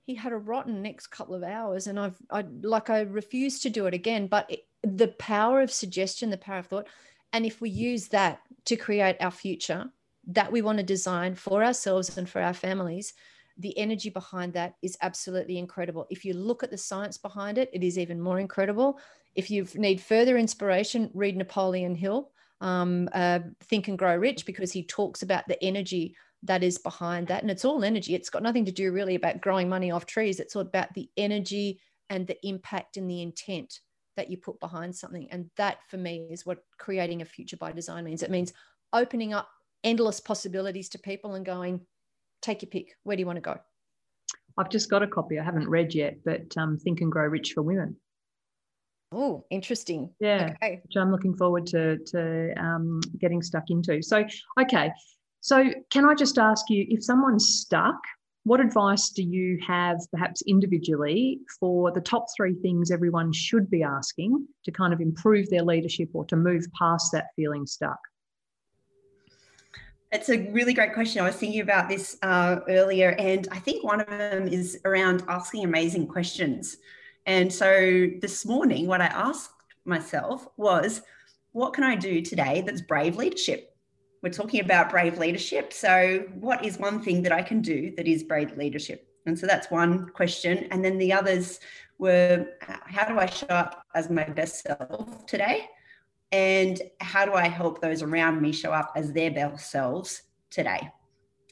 [0.04, 3.70] he had a rotten next couple of hours, and I've I like I refused to
[3.70, 4.26] do it again.
[4.26, 6.88] But it, the power of suggestion, the power of thought."
[7.32, 9.90] And if we use that to create our future
[10.26, 13.14] that we want to design for ourselves and for our families,
[13.58, 16.06] the energy behind that is absolutely incredible.
[16.10, 18.98] If you look at the science behind it, it is even more incredible.
[19.34, 24.72] If you need further inspiration, read Napoleon Hill, um, uh, Think and Grow Rich, because
[24.72, 27.42] he talks about the energy that is behind that.
[27.42, 28.14] And it's all energy.
[28.14, 30.40] It's got nothing to do really about growing money off trees.
[30.40, 33.80] It's all about the energy and the impact and the intent
[34.16, 35.28] that you put behind something.
[35.30, 38.22] And that for me is what creating a future by design means.
[38.22, 38.52] It means
[38.92, 39.48] opening up
[39.84, 41.80] endless possibilities to people and going,
[42.42, 42.96] take your pick.
[43.04, 43.58] Where do you want to go?
[44.58, 45.38] I've just got a copy.
[45.38, 47.96] I haven't read yet, but um, Think and Grow Rich for Women.
[49.12, 50.10] Oh, interesting.
[50.20, 50.80] Yeah, okay.
[50.82, 54.02] which I'm looking forward to to um, getting stuck into.
[54.02, 54.24] So,
[54.60, 54.92] okay,
[55.40, 57.98] so can I just ask you if someone's stuck
[58.44, 63.82] what advice do you have, perhaps individually, for the top three things everyone should be
[63.82, 67.98] asking to kind of improve their leadership or to move past that feeling stuck?
[70.12, 71.22] It's a really great question.
[71.22, 75.22] I was thinking about this uh, earlier, and I think one of them is around
[75.28, 76.78] asking amazing questions.
[77.26, 79.52] And so this morning, what I asked
[79.84, 81.02] myself was,
[81.52, 83.69] what can I do today that's brave leadership?
[84.22, 85.72] We're talking about brave leadership.
[85.72, 89.06] So, what is one thing that I can do that is brave leadership?
[89.26, 90.66] And so that's one question.
[90.70, 91.60] And then the others
[91.98, 95.68] were how do I show up as my best self today?
[96.32, 100.88] And how do I help those around me show up as their best selves today?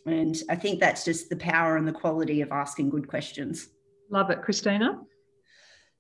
[0.06, 3.68] And I think that's just the power and the quality of asking good questions.
[4.10, 4.42] Love it.
[4.42, 5.00] Christina?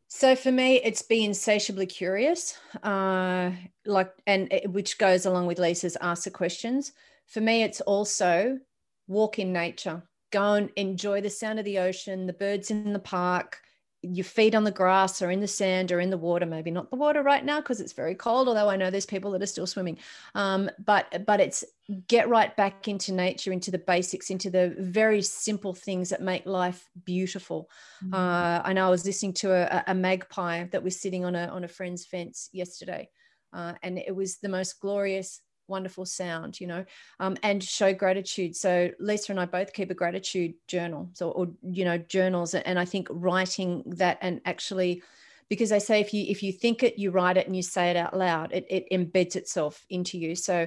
[0.08, 3.50] So for me, it's being insatiably curious, uh,
[3.84, 6.92] like, and it, which goes along with Lisa's ask the questions.
[7.26, 8.58] For me, it's also
[9.06, 12.98] walk in nature, go and enjoy the sound of the ocean, the birds in the
[12.98, 13.60] park,
[14.02, 16.88] your feet on the grass or in the sand or in the water maybe not
[16.90, 19.46] the water right now because it's very cold although i know there's people that are
[19.46, 19.98] still swimming
[20.36, 21.64] um, but but it's
[22.06, 26.46] get right back into nature into the basics into the very simple things that make
[26.46, 27.68] life beautiful
[28.04, 28.14] mm-hmm.
[28.14, 31.46] uh, i know i was listening to a, a, magpie that was sitting on a
[31.48, 33.08] on a friend's fence yesterday
[33.52, 36.84] uh, and it was the most glorious wonderful sound, you know,
[37.20, 38.56] um, and show gratitude.
[38.56, 42.78] So Lisa and I both keep a gratitude journal, so or you know journals, and
[42.78, 45.02] I think writing that and actually,
[45.48, 47.90] because they say if you if you think it, you write it, and you say
[47.90, 50.34] it out loud, it it embeds itself into you.
[50.34, 50.66] So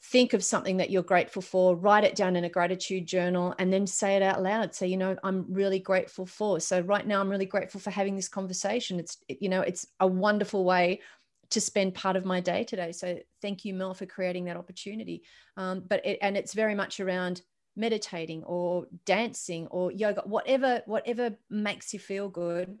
[0.00, 3.72] think of something that you're grateful for write it down in a gratitude journal and
[3.72, 7.20] then say it out loud say you know i'm really grateful for so right now
[7.20, 11.00] i'm really grateful for having this conversation it's you know it's a wonderful way
[11.50, 12.92] to spend part of my day today.
[12.92, 15.22] So thank you, Mel, for creating that opportunity.
[15.56, 17.42] Um, but it, and it's very much around
[17.76, 22.78] meditating or dancing or yoga, whatever whatever makes you feel good.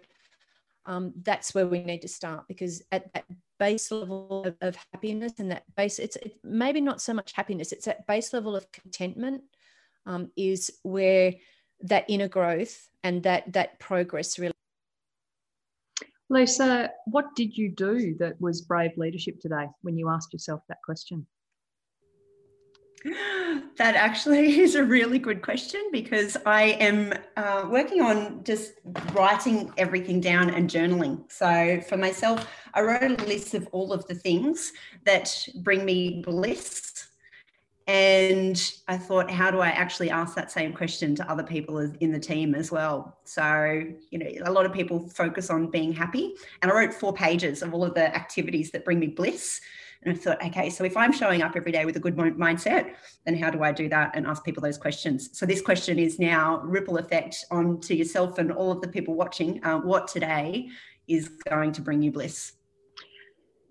[0.86, 3.24] Um, that's where we need to start because at that
[3.58, 7.72] base level of, of happiness and that base, it's, it's, maybe not so much happiness.
[7.72, 9.42] It's that base level of contentment
[10.06, 11.34] um, is where
[11.82, 14.54] that inner growth and that that progress really
[16.30, 20.78] Lisa, what did you do that was brave leadership today when you asked yourself that
[20.84, 21.26] question?
[23.78, 28.72] That actually is a really good question because I am uh, working on just
[29.12, 31.30] writing everything down and journaling.
[31.30, 34.72] So for myself, I wrote a list of all of the things
[35.04, 36.97] that bring me bliss
[37.88, 42.12] and I thought, how do I actually ask that same question to other people in
[42.12, 43.16] the team as well?
[43.24, 46.34] So, you know, a lot of people focus on being happy.
[46.60, 49.62] And I wrote four pages of all of the activities that bring me bliss.
[50.02, 52.92] And I thought, okay, so if I'm showing up every day with a good mindset,
[53.24, 55.30] then how do I do that and ask people those questions?
[55.32, 59.64] So this question is now ripple effect onto yourself and all of the people watching.
[59.64, 60.68] Uh, what today
[61.08, 62.52] is going to bring you bliss?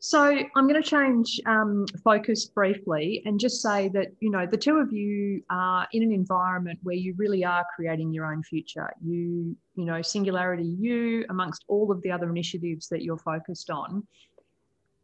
[0.10, 4.56] So I'm going to change um, focus briefly and just say that you know the
[4.56, 8.90] two of you are in an environment where you really are creating your own future.
[9.04, 14.08] You you know singularity you amongst all of the other initiatives that you're focused on.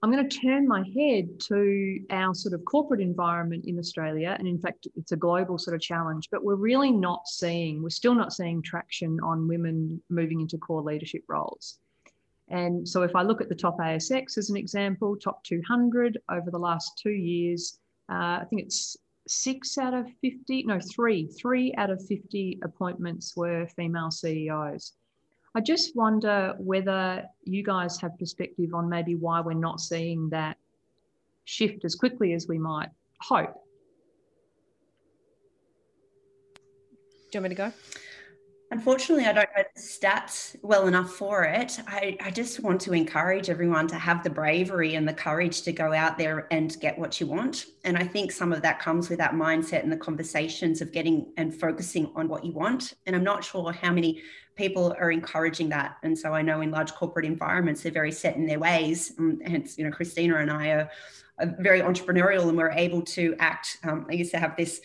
[0.02, 4.48] I'm going to turn my head to our sort of corporate environment in Australia, and
[4.48, 6.30] in fact, it's a global sort of challenge.
[6.32, 10.82] But we're really not seeing we're still not seeing traction on women moving into core
[10.82, 11.80] leadership roles.
[12.49, 16.51] And so if I look at the top ASX as an example, top 200 over
[16.51, 17.79] the last two years,
[18.10, 23.36] uh, I think it's six out of 50, no, three, three out of 50 appointments
[23.36, 24.93] were female CEOs.
[25.56, 30.58] I just wonder whether you guys have perspective on maybe why we're not seeing that
[31.45, 32.89] shift as quickly as we might
[33.21, 33.53] hope.
[37.32, 37.73] Do you want me to go?
[38.71, 41.80] Unfortunately, I don't know the stats well enough for it.
[41.88, 45.71] I, I, just want to encourage everyone to have the bravery and the courage to
[45.71, 47.67] go out there and get what you want.
[47.84, 51.32] And I think some of that comes with that mindset and the conversations of getting
[51.38, 52.93] and focusing on what you want.
[53.06, 54.23] And I'm not sure how many
[54.56, 55.97] people are encouraging that.
[56.04, 59.13] And so I know in large corporate environments, they're very set in their ways.
[59.17, 60.89] And hence, you know, Christina and I are,
[61.39, 63.78] are very entrepreneurial and we're able to act.
[63.84, 64.82] Um, I used to have this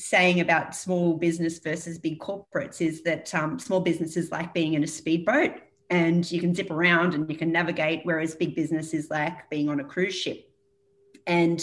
[0.00, 4.82] saying about small business versus big corporates is that um, small businesses like being in
[4.82, 5.52] a speedboat
[5.90, 9.68] and you can zip around and you can navigate, whereas big business is like being
[9.68, 10.48] on a cruise ship.
[11.26, 11.62] And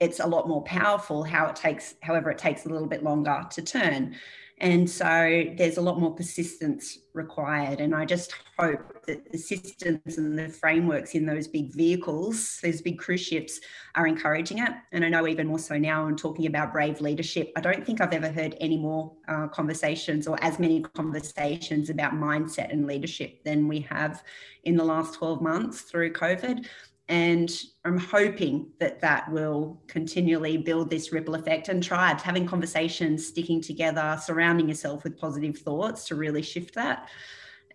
[0.00, 3.46] it's a lot more powerful how it takes, however, it takes a little bit longer
[3.50, 4.16] to turn.
[4.58, 7.80] And so there's a lot more persistence required.
[7.80, 12.80] And I just hope that the systems and the frameworks in those big vehicles, those
[12.80, 13.60] big cruise ships,
[13.94, 14.70] are encouraging it.
[14.92, 17.52] And I know even more so now, I'm talking about brave leadership.
[17.54, 22.12] I don't think I've ever heard any more uh, conversations or as many conversations about
[22.12, 24.22] mindset and leadership than we have
[24.64, 26.66] in the last 12 months through COVID.
[27.08, 27.50] And
[27.84, 33.60] I'm hoping that that will continually build this ripple effect and it, having conversations, sticking
[33.60, 37.08] together, surrounding yourself with positive thoughts to really shift that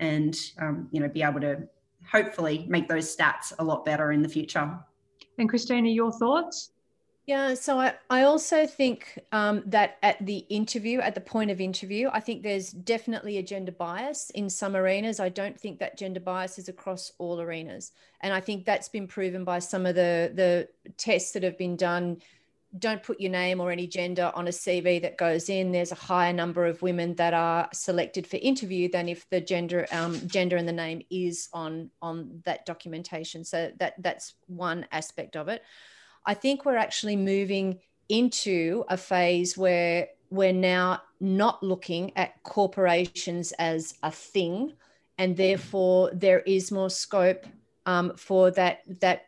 [0.02, 1.63] and, um, you know, be able to
[2.12, 4.78] hopefully make those stats a lot better in the future.
[5.38, 6.70] And Christina, your thoughts?
[7.32, 11.62] Yeah, so I, I also think um, that at the interview, at the point of
[11.62, 15.22] interview, I think there's definitely a gender bias in some arenas.
[15.22, 17.94] I don't think that gender bias is across all arenas.
[18.19, 20.67] And I think that's been proven by some of the, the
[20.98, 22.17] tests that have been done.
[22.77, 25.71] Don't put your name or any gender on a CV that goes in.
[25.71, 29.88] There's a higher number of women that are selected for interview than if the gender
[29.94, 33.46] um, gender and the name is on on that documentation.
[33.46, 35.63] So that that's one aspect of it.
[36.26, 43.52] I think we're actually moving into a phase where we're now not looking at corporations
[43.54, 44.74] as a thing
[45.17, 47.46] and therefore there is more scope
[47.86, 49.26] um, for that that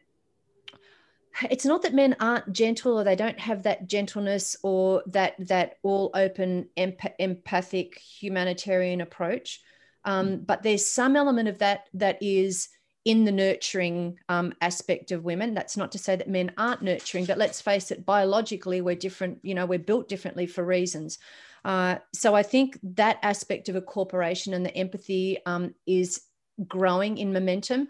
[1.50, 5.78] it's not that men aren't gentle or they don't have that gentleness or that that
[5.84, 9.62] all open empath- empathic humanitarian approach
[10.06, 12.70] um, but there's some element of that that is
[13.06, 15.54] in the nurturing um, aspect of women.
[15.54, 19.40] That's not to say that men aren't nurturing but let's face it biologically we're different
[19.44, 21.20] you know we're built differently for reasons.
[21.66, 26.22] Uh, so i think that aspect of a corporation and the empathy um, is
[26.68, 27.88] growing in momentum.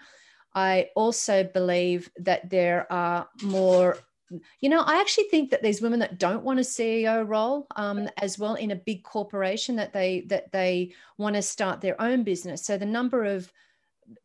[0.56, 3.98] I also believe that there are more
[4.62, 8.10] you know i actually think that there's women that don't want a ceo role um,
[8.18, 12.24] as well in a big corporation that they that they want to start their own
[12.24, 12.66] business.
[12.66, 13.52] So the number of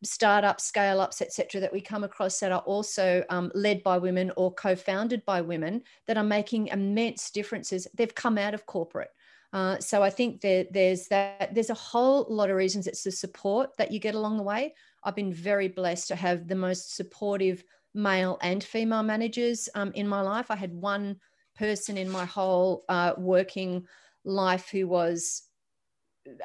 [0.03, 4.31] startups scale ups etc that we come across that are also um, led by women
[4.37, 9.11] or co-founded by women that are making immense differences they've come out of corporate
[9.53, 13.69] uh, so i think there's that there's a whole lot of reasons it's the support
[13.77, 14.73] that you get along the way
[15.03, 17.63] I've been very blessed to have the most supportive
[17.93, 20.51] male and female managers um, in my life.
[20.51, 21.17] I had one
[21.55, 23.87] person in my whole uh, working
[24.25, 25.43] life who was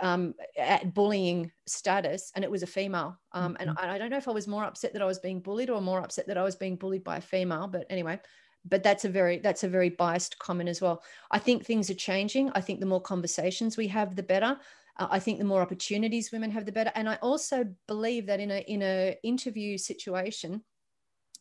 [0.01, 3.19] um, at bullying status, and it was a female.
[3.33, 3.69] Um, mm-hmm.
[3.69, 5.71] And I, I don't know if I was more upset that I was being bullied
[5.71, 7.67] or more upset that I was being bullied by a female.
[7.67, 8.21] But anyway,
[8.65, 11.03] but that's a very that's a very biased comment as well.
[11.31, 12.51] I think things are changing.
[12.55, 14.59] I think the more conversations we have, the better.
[14.97, 16.93] Uh, I think the more opportunities women have, the better.
[16.95, 20.63] And I also believe that in a in a interview situation,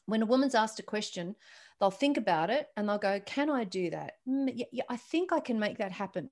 [0.05, 1.35] when a woman's asked a question,
[1.79, 4.13] they'll think about it and they'll go, "Can I do that?
[4.27, 6.29] Mm, yeah, yeah, I think I can make that happen."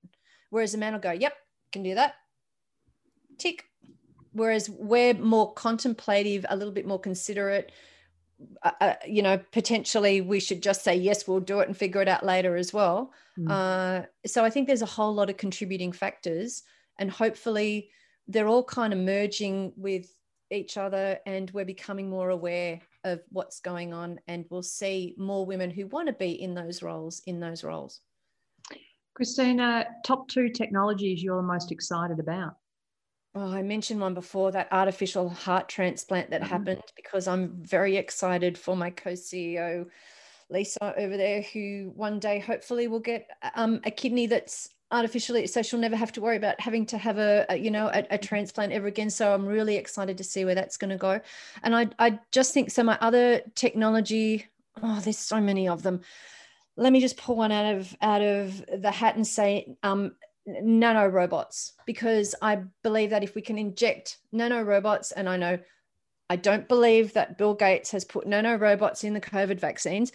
[0.50, 1.34] Whereas a man will go, "Yep,
[1.72, 2.16] can do that."
[3.38, 3.66] Tick.
[4.34, 7.72] Whereas we're more contemplative, a little bit more considerate.
[8.64, 12.02] Uh, uh, you know, potentially we should just say yes, we'll do it and figure
[12.02, 13.12] it out later as well.
[13.38, 13.52] Mm.
[13.52, 16.64] Uh, so I think there's a whole lot of contributing factors
[16.98, 17.90] and hopefully
[18.28, 20.14] they're all kind of merging with
[20.52, 25.46] each other and we're becoming more aware of what's going on and we'll see more
[25.46, 28.02] women who want to be in those roles in those roles
[29.14, 32.56] christina top two technologies you're most excited about
[33.34, 36.50] Oh, I mentioned one before that artificial heart transplant that mm-hmm.
[36.50, 39.88] happened because I'm very excited for my co CEO,
[40.50, 45.62] Lisa, over there, who one day hopefully will get um, a kidney that's artificially so
[45.62, 48.04] she'll never have to worry about having to have a, a you know a, a,
[48.04, 48.16] mm-hmm.
[48.18, 51.18] transplant ever again so i'm really excited to see where that's going to go
[51.64, 54.46] and i i just think so my other technology
[54.84, 56.02] oh there's so many of them
[56.78, 60.12] let me just pull one out of out of the hat and say um
[60.46, 65.58] nano robots because i believe that if we can inject nano robots and i know
[66.30, 70.12] i don't believe that bill gates has put nano robots in the covid vaccines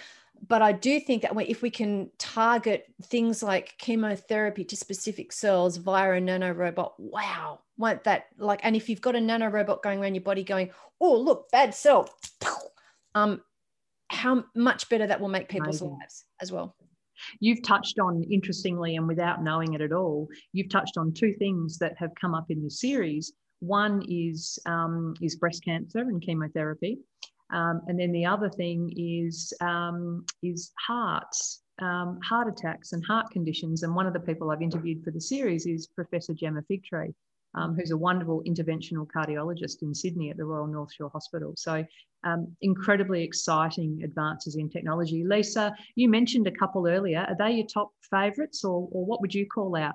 [0.48, 5.76] but I do think that if we can target things like chemotherapy to specific cells
[5.78, 8.60] via a nanorobot, wow, won't that like?
[8.62, 12.10] And if you've got a nanorobot going around your body, going, oh look, bad cell,
[13.14, 13.40] um,
[14.08, 15.98] how much better that will make people's Amazing.
[15.98, 16.76] lives as well.
[17.40, 21.78] You've touched on, interestingly, and without knowing it at all, you've touched on two things
[21.78, 23.32] that have come up in this series.
[23.60, 26.98] One is um, is breast cancer and chemotherapy,
[27.50, 33.30] um, and then the other thing is um, is hearts, um, heart attacks and heart
[33.30, 33.82] conditions.
[33.82, 37.14] And one of the people I've interviewed for the series is Professor Gemma Figtree,
[37.56, 41.54] um, who's a wonderful interventional cardiologist in Sydney at the Royal North Shore Hospital.
[41.56, 41.84] So
[42.24, 45.24] um, incredibly exciting advances in technology.
[45.24, 47.26] Lisa, you mentioned a couple earlier.
[47.28, 49.94] Are they your top favourites, or, or what would you call out?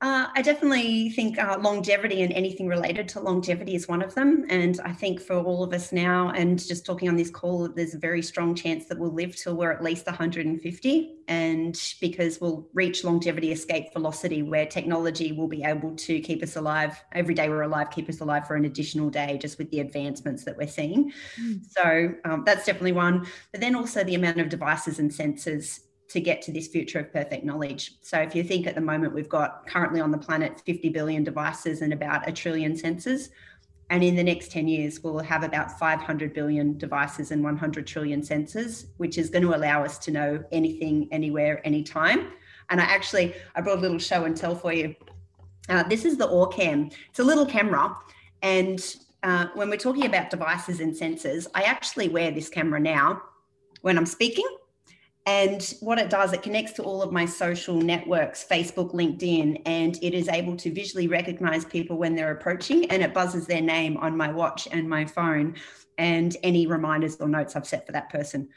[0.00, 4.46] Uh, I definitely think uh, longevity and anything related to longevity is one of them.
[4.48, 7.94] And I think for all of us now, and just talking on this call, there's
[7.94, 11.16] a very strong chance that we'll live till we're at least 150.
[11.26, 16.54] And because we'll reach longevity escape velocity, where technology will be able to keep us
[16.54, 19.80] alive every day we're alive, keep us alive for an additional day, just with the
[19.80, 21.12] advancements that we're seeing.
[21.40, 21.60] Mm.
[21.68, 23.26] So um, that's definitely one.
[23.50, 27.12] But then also the amount of devices and sensors to get to this future of
[27.12, 27.92] perfect knowledge.
[28.00, 31.22] So if you think at the moment we've got currently on the planet 50 billion
[31.22, 33.28] devices and about a trillion sensors,
[33.90, 38.22] and in the next 10 years we'll have about 500 billion devices and 100 trillion
[38.22, 42.32] sensors, which is going to allow us to know anything, anywhere, anytime.
[42.70, 44.94] And I actually I brought a little show and tell for you.
[45.68, 46.92] Uh, this is the OrCam.
[47.10, 47.94] It's a little camera,
[48.40, 53.22] and uh, when we're talking about devices and sensors, I actually wear this camera now
[53.82, 54.46] when I'm speaking
[55.28, 59.98] and what it does, it connects to all of my social networks, Facebook, LinkedIn, and
[60.00, 63.98] it is able to visually recognize people when they're approaching and it buzzes their name
[63.98, 65.54] on my watch and my phone
[65.98, 68.48] and any reminders or notes I've set for that person.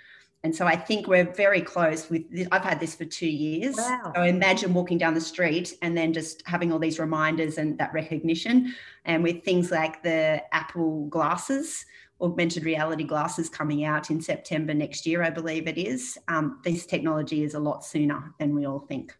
[0.45, 2.47] And so I think we're very close with this.
[2.53, 3.75] I've had this for two years.
[3.75, 4.13] Wow.
[4.15, 7.91] So imagine walking down the street and then just having all these reminders and that
[7.91, 8.73] recognition.
[9.03, 11.85] And with things like the Apple glasses,
[12.21, 16.85] augmented reality glasses coming out in September next year, I believe it is, um, this
[16.85, 19.15] technology is a lot sooner than we all think.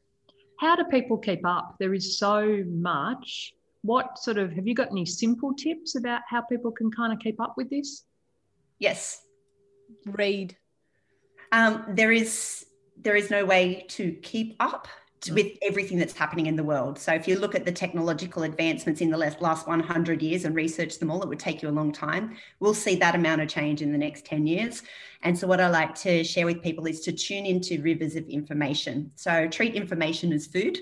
[0.60, 1.76] How do people keep up?
[1.80, 3.54] There is so much.
[3.82, 7.20] What sort of have you got any simple tips about how people can kind of
[7.20, 8.04] keep up with this?
[8.78, 9.22] Yes.
[10.06, 10.56] Read.
[11.52, 12.66] Um, there is
[13.02, 14.90] there is no way to keep up to,
[15.30, 15.36] Mm.
[15.36, 16.98] with everything that's happening in the world.
[16.98, 20.56] So if you look at the technological advancements in the last, last 100 years and
[20.56, 22.36] research them all, it would take you a long time.
[22.60, 24.82] We'll see that amount of change in the next 10 years.
[25.22, 28.28] And so what I like to share with people is to tune into rivers of
[28.28, 29.12] information.
[29.16, 30.80] So treat information as food.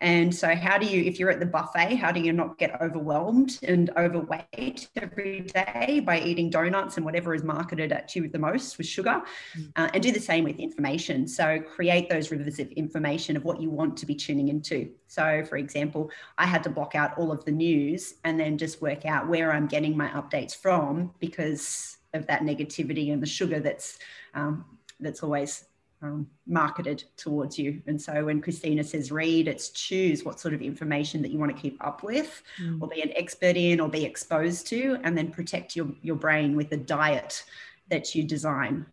[0.00, 2.80] And so, how do you, if you're at the buffet, how do you not get
[2.80, 8.38] overwhelmed and overweight every day by eating donuts and whatever is marketed at you the
[8.38, 9.22] most with sugar?
[9.56, 9.72] Mm.
[9.76, 11.26] Uh, and do the same with information.
[11.26, 14.90] So, create those rivers of information of what you want to be tuning into.
[15.08, 18.80] So, for example, I had to block out all of the news and then just
[18.80, 23.60] work out where I'm getting my updates from because of that negativity and the sugar
[23.60, 23.98] that's
[24.34, 24.64] um,
[25.00, 25.64] that's always
[26.02, 27.82] um, marketed towards you.
[27.86, 31.54] And so when Christina says read, it's choose what sort of information that you want
[31.54, 32.80] to keep up with mm.
[32.80, 36.56] or be an expert in or be exposed to, and then protect your, your brain
[36.56, 37.44] with the diet
[37.90, 38.86] that you design.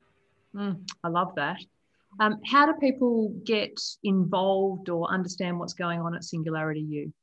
[0.56, 1.58] Mm, I love that.
[2.20, 7.14] Um, how do people get involved or understand what's going on at Singularity U?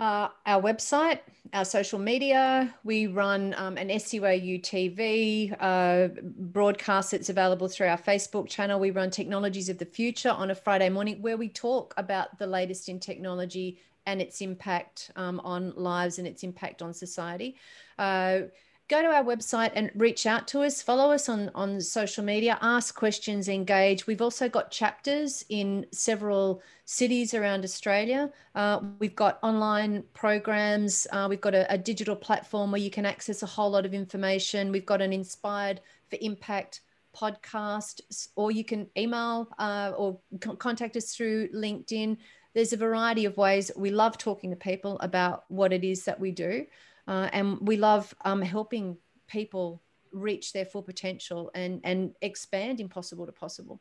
[0.00, 1.18] Uh, our website,
[1.52, 2.74] our social media.
[2.84, 8.80] We run um, an SUAU TV uh, broadcast that's available through our Facebook channel.
[8.80, 12.46] We run Technologies of the Future on a Friday morning where we talk about the
[12.46, 17.56] latest in technology and its impact um, on lives and its impact on society.
[17.98, 18.44] Uh,
[18.90, 20.82] go to our website and reach out to us.
[20.82, 22.58] Follow us on on social media.
[22.60, 24.06] Ask questions engage.
[24.06, 28.30] We've also got chapters in several cities around australia.
[28.56, 31.06] Uh, we've got online programs.
[31.12, 33.94] Uh, we've got a, a, digital platform where you can access a whole lot of
[33.94, 34.72] information.
[34.72, 35.80] We've got an inspired
[36.10, 36.80] for impact
[37.16, 38.00] podcast
[38.34, 40.18] or you can email uh, or
[40.58, 42.16] contact us through linkedin.
[42.54, 43.70] There's a variety of ways.
[43.76, 46.66] We love talking to people about what it is that we do
[47.10, 48.96] uh, and we love um, helping
[49.26, 49.82] people
[50.12, 53.80] reach their full potential and and expand impossible to possible.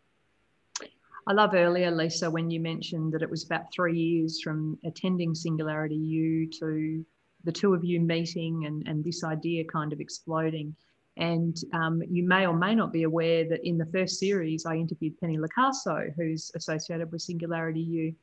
[1.28, 5.36] I love earlier, Lisa, when you mentioned that it was about three years from attending
[5.36, 7.06] Singularity U to
[7.44, 10.76] the two of you meeting and, and this idea kind of exploding.
[11.18, 14.76] And um, you may or may not be aware that in the first series, I
[14.76, 18.16] interviewed Penny Locaso, who's associated with Singularity U.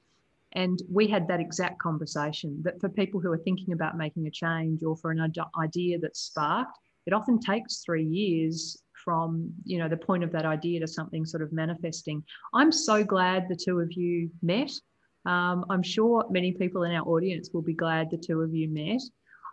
[0.56, 4.30] And we had that exact conversation that for people who are thinking about making a
[4.30, 9.88] change or for an idea that's sparked, it often takes three years from you know
[9.88, 12.24] the point of that idea to something sort of manifesting.
[12.54, 14.72] I'm so glad the two of you met.
[15.26, 18.68] Um, I'm sure many people in our audience will be glad the two of you
[18.68, 19.02] met.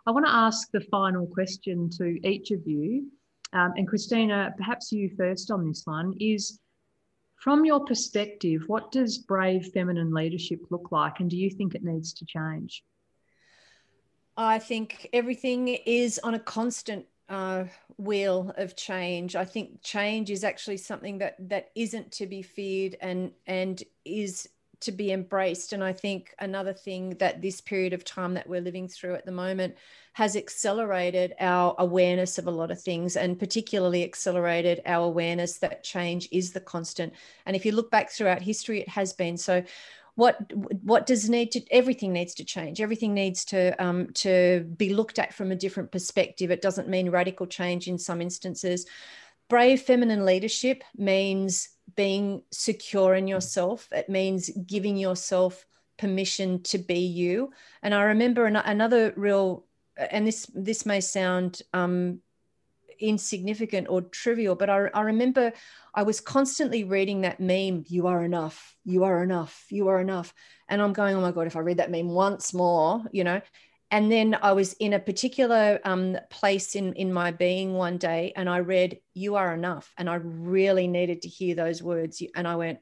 [0.06, 3.10] I want to ask the final question to each of you.
[3.52, 6.60] Um, and Christina, perhaps you first on this one is
[7.44, 11.20] from your perspective, what does brave feminine leadership look like?
[11.20, 12.82] And do you think it needs to change?
[14.34, 17.64] I think everything is on a constant uh,
[17.98, 19.36] wheel of change.
[19.36, 24.48] I think change is actually something that that isn't to be feared and and is
[24.80, 25.72] to be embraced.
[25.72, 29.26] And I think another thing that this period of time that we're living through at
[29.26, 29.76] the moment
[30.14, 35.82] has accelerated our awareness of a lot of things and particularly accelerated our awareness that
[35.82, 37.12] change is the constant.
[37.46, 39.36] And if you look back throughout history, it has been.
[39.36, 39.64] So
[40.16, 40.52] what
[40.82, 45.18] what does need to everything needs to change everything needs to um, to be looked
[45.18, 48.86] at from a different perspective it doesn't mean radical change in some instances
[49.48, 53.88] brave feminine leadership means being secure in yourself.
[53.92, 55.66] It means giving yourself
[55.98, 57.52] permission to be you.
[57.82, 59.64] And I remember an- another real,
[59.96, 62.20] and this this may sound um,
[62.98, 65.52] insignificant or trivial, but I, I remember
[65.94, 70.34] I was constantly reading that meme, you are enough, you are enough, you are enough.
[70.68, 73.40] And I'm going, oh my God, if I read that meme once more, you know,
[73.94, 78.32] and then I was in a particular um, place in in my being one day,
[78.34, 82.48] and I read "You are enough," and I really needed to hear those words, and
[82.48, 82.80] I went,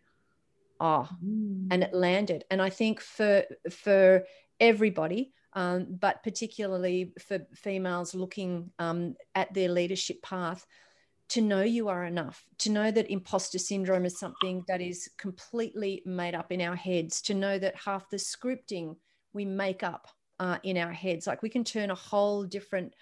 [0.80, 1.68] "Oh," mm.
[1.70, 2.44] and it landed.
[2.50, 4.24] And I think for for
[4.58, 10.64] everybody, um, but particularly for females looking um, at their leadership path,
[11.28, 16.02] to know you are enough, to know that imposter syndrome is something that is completely
[16.06, 18.96] made up in our heads, to know that half the scripting
[19.34, 20.08] we make up
[20.40, 21.26] uh, in our heads.
[21.26, 22.94] Like we can turn a whole different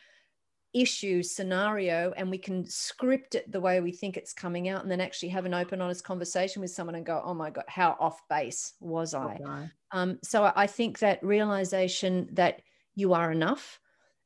[0.72, 4.90] issue scenario and we can script it the way we think it's coming out and
[4.90, 7.96] then actually have an open honest conversation with someone and go oh my god how
[7.98, 9.68] off base was i okay.
[9.90, 12.62] um, so i think that realization that
[12.94, 13.80] you are enough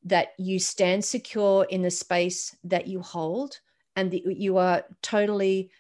[0.05, 3.59] that you stand secure in the space that you hold
[3.97, 5.71] and that you are totally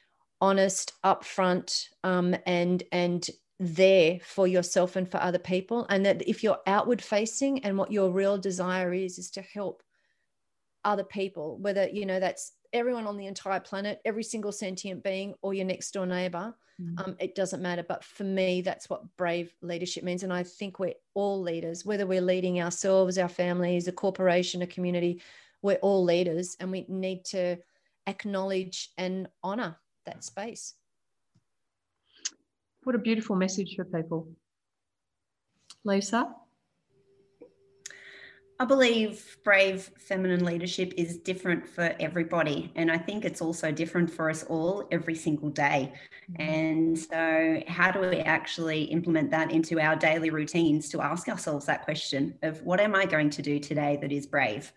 [0.41, 3.29] honest upfront um, and and
[3.61, 7.93] there for yourself and for other people and that if you're outward facing and what
[7.93, 9.83] your real desire is is to help
[10.85, 15.35] other people, whether, you know, that's everyone on the entire planet, every single sentient being,
[15.41, 16.55] or your next door neighbor.
[16.81, 17.01] Mm.
[17.01, 17.85] Um, it doesn't matter.
[17.87, 20.25] But for me, that's what brave leadership means.
[20.25, 24.67] And I think we're all leaders, whether we're leading ourselves, our families, a corporation, a
[24.67, 25.23] community,
[25.63, 27.57] we're all leaders and we need to
[28.07, 30.75] acknowledge and honor that space.
[32.85, 34.28] What a beautiful message for people.
[35.85, 36.35] Lisa?
[38.61, 42.70] I believe brave feminine leadership is different for everybody.
[42.76, 45.93] And I think it's also different for us all every single day.
[46.30, 46.43] Mm-hmm.
[46.43, 51.66] And so, how do we actually implement that into our daily routines to ask ourselves
[51.66, 54.72] that question of what am I going to do today that is brave?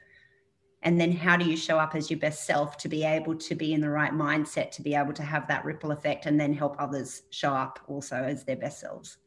[0.84, 3.56] And then, how do you show up as your best self to be able to
[3.56, 6.54] be in the right mindset to be able to have that ripple effect and then
[6.54, 9.18] help others show up also as their best selves?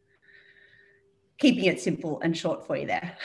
[1.39, 3.17] Keeping it simple and short for you there.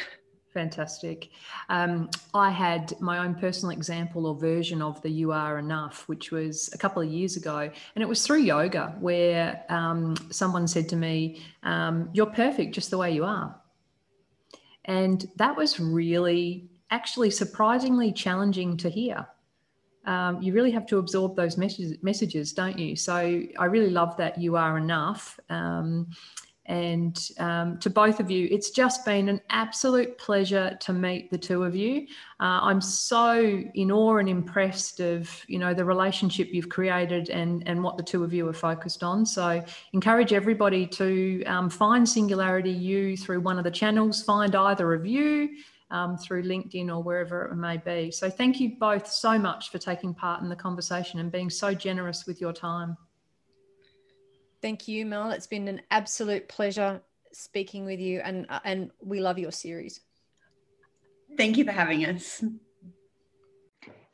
[0.55, 1.31] Fantastic.
[1.67, 6.31] Um, I had my own personal example or version of the You Are Enough, which
[6.31, 7.69] was a couple of years ago.
[7.93, 12.89] And it was through yoga where um, someone said to me, um, You're perfect just
[12.89, 13.59] the way you are.
[14.85, 19.27] And that was really, actually, surprisingly challenging to hear.
[20.05, 22.95] Um, you really have to absorb those messages, messages, don't you?
[22.95, 23.15] So
[23.63, 25.39] I really love that you are enough.
[25.49, 26.07] Um,
[26.67, 31.37] and um, to both of you, it's just been an absolute pleasure to meet the
[31.37, 32.07] two of you.
[32.39, 37.67] Uh, I'm so in awe and impressed of you know the relationship you've created and
[37.67, 39.27] and what the two of you are focused on.
[39.27, 44.23] So encourage everybody to um, find Singularity U through one of the channels.
[44.23, 45.49] Find either of you.
[45.91, 48.09] Um, through LinkedIn or wherever it may be.
[48.09, 51.75] So, thank you both so much for taking part in the conversation and being so
[51.75, 52.97] generous with your time.
[54.63, 55.29] Thank you, Mel.
[55.29, 60.01] It's been an absolute pleasure speaking with you, and and we love your series.
[61.37, 62.43] Thank you for having us.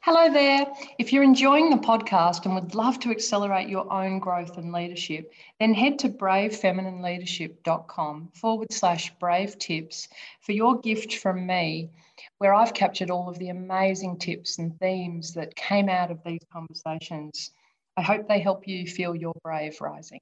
[0.04, 0.66] Hello there.
[0.98, 5.32] If you're enjoying the podcast and would love to accelerate your own growth and leadership,
[5.60, 10.08] then head to bravefeminineleadership.com forward slash brave tips
[10.40, 11.92] for your gift from me,
[12.40, 16.42] where I've captured all of the amazing tips and themes that came out of these
[16.52, 17.52] conversations.
[17.96, 20.22] I hope they help you feel your brave rising.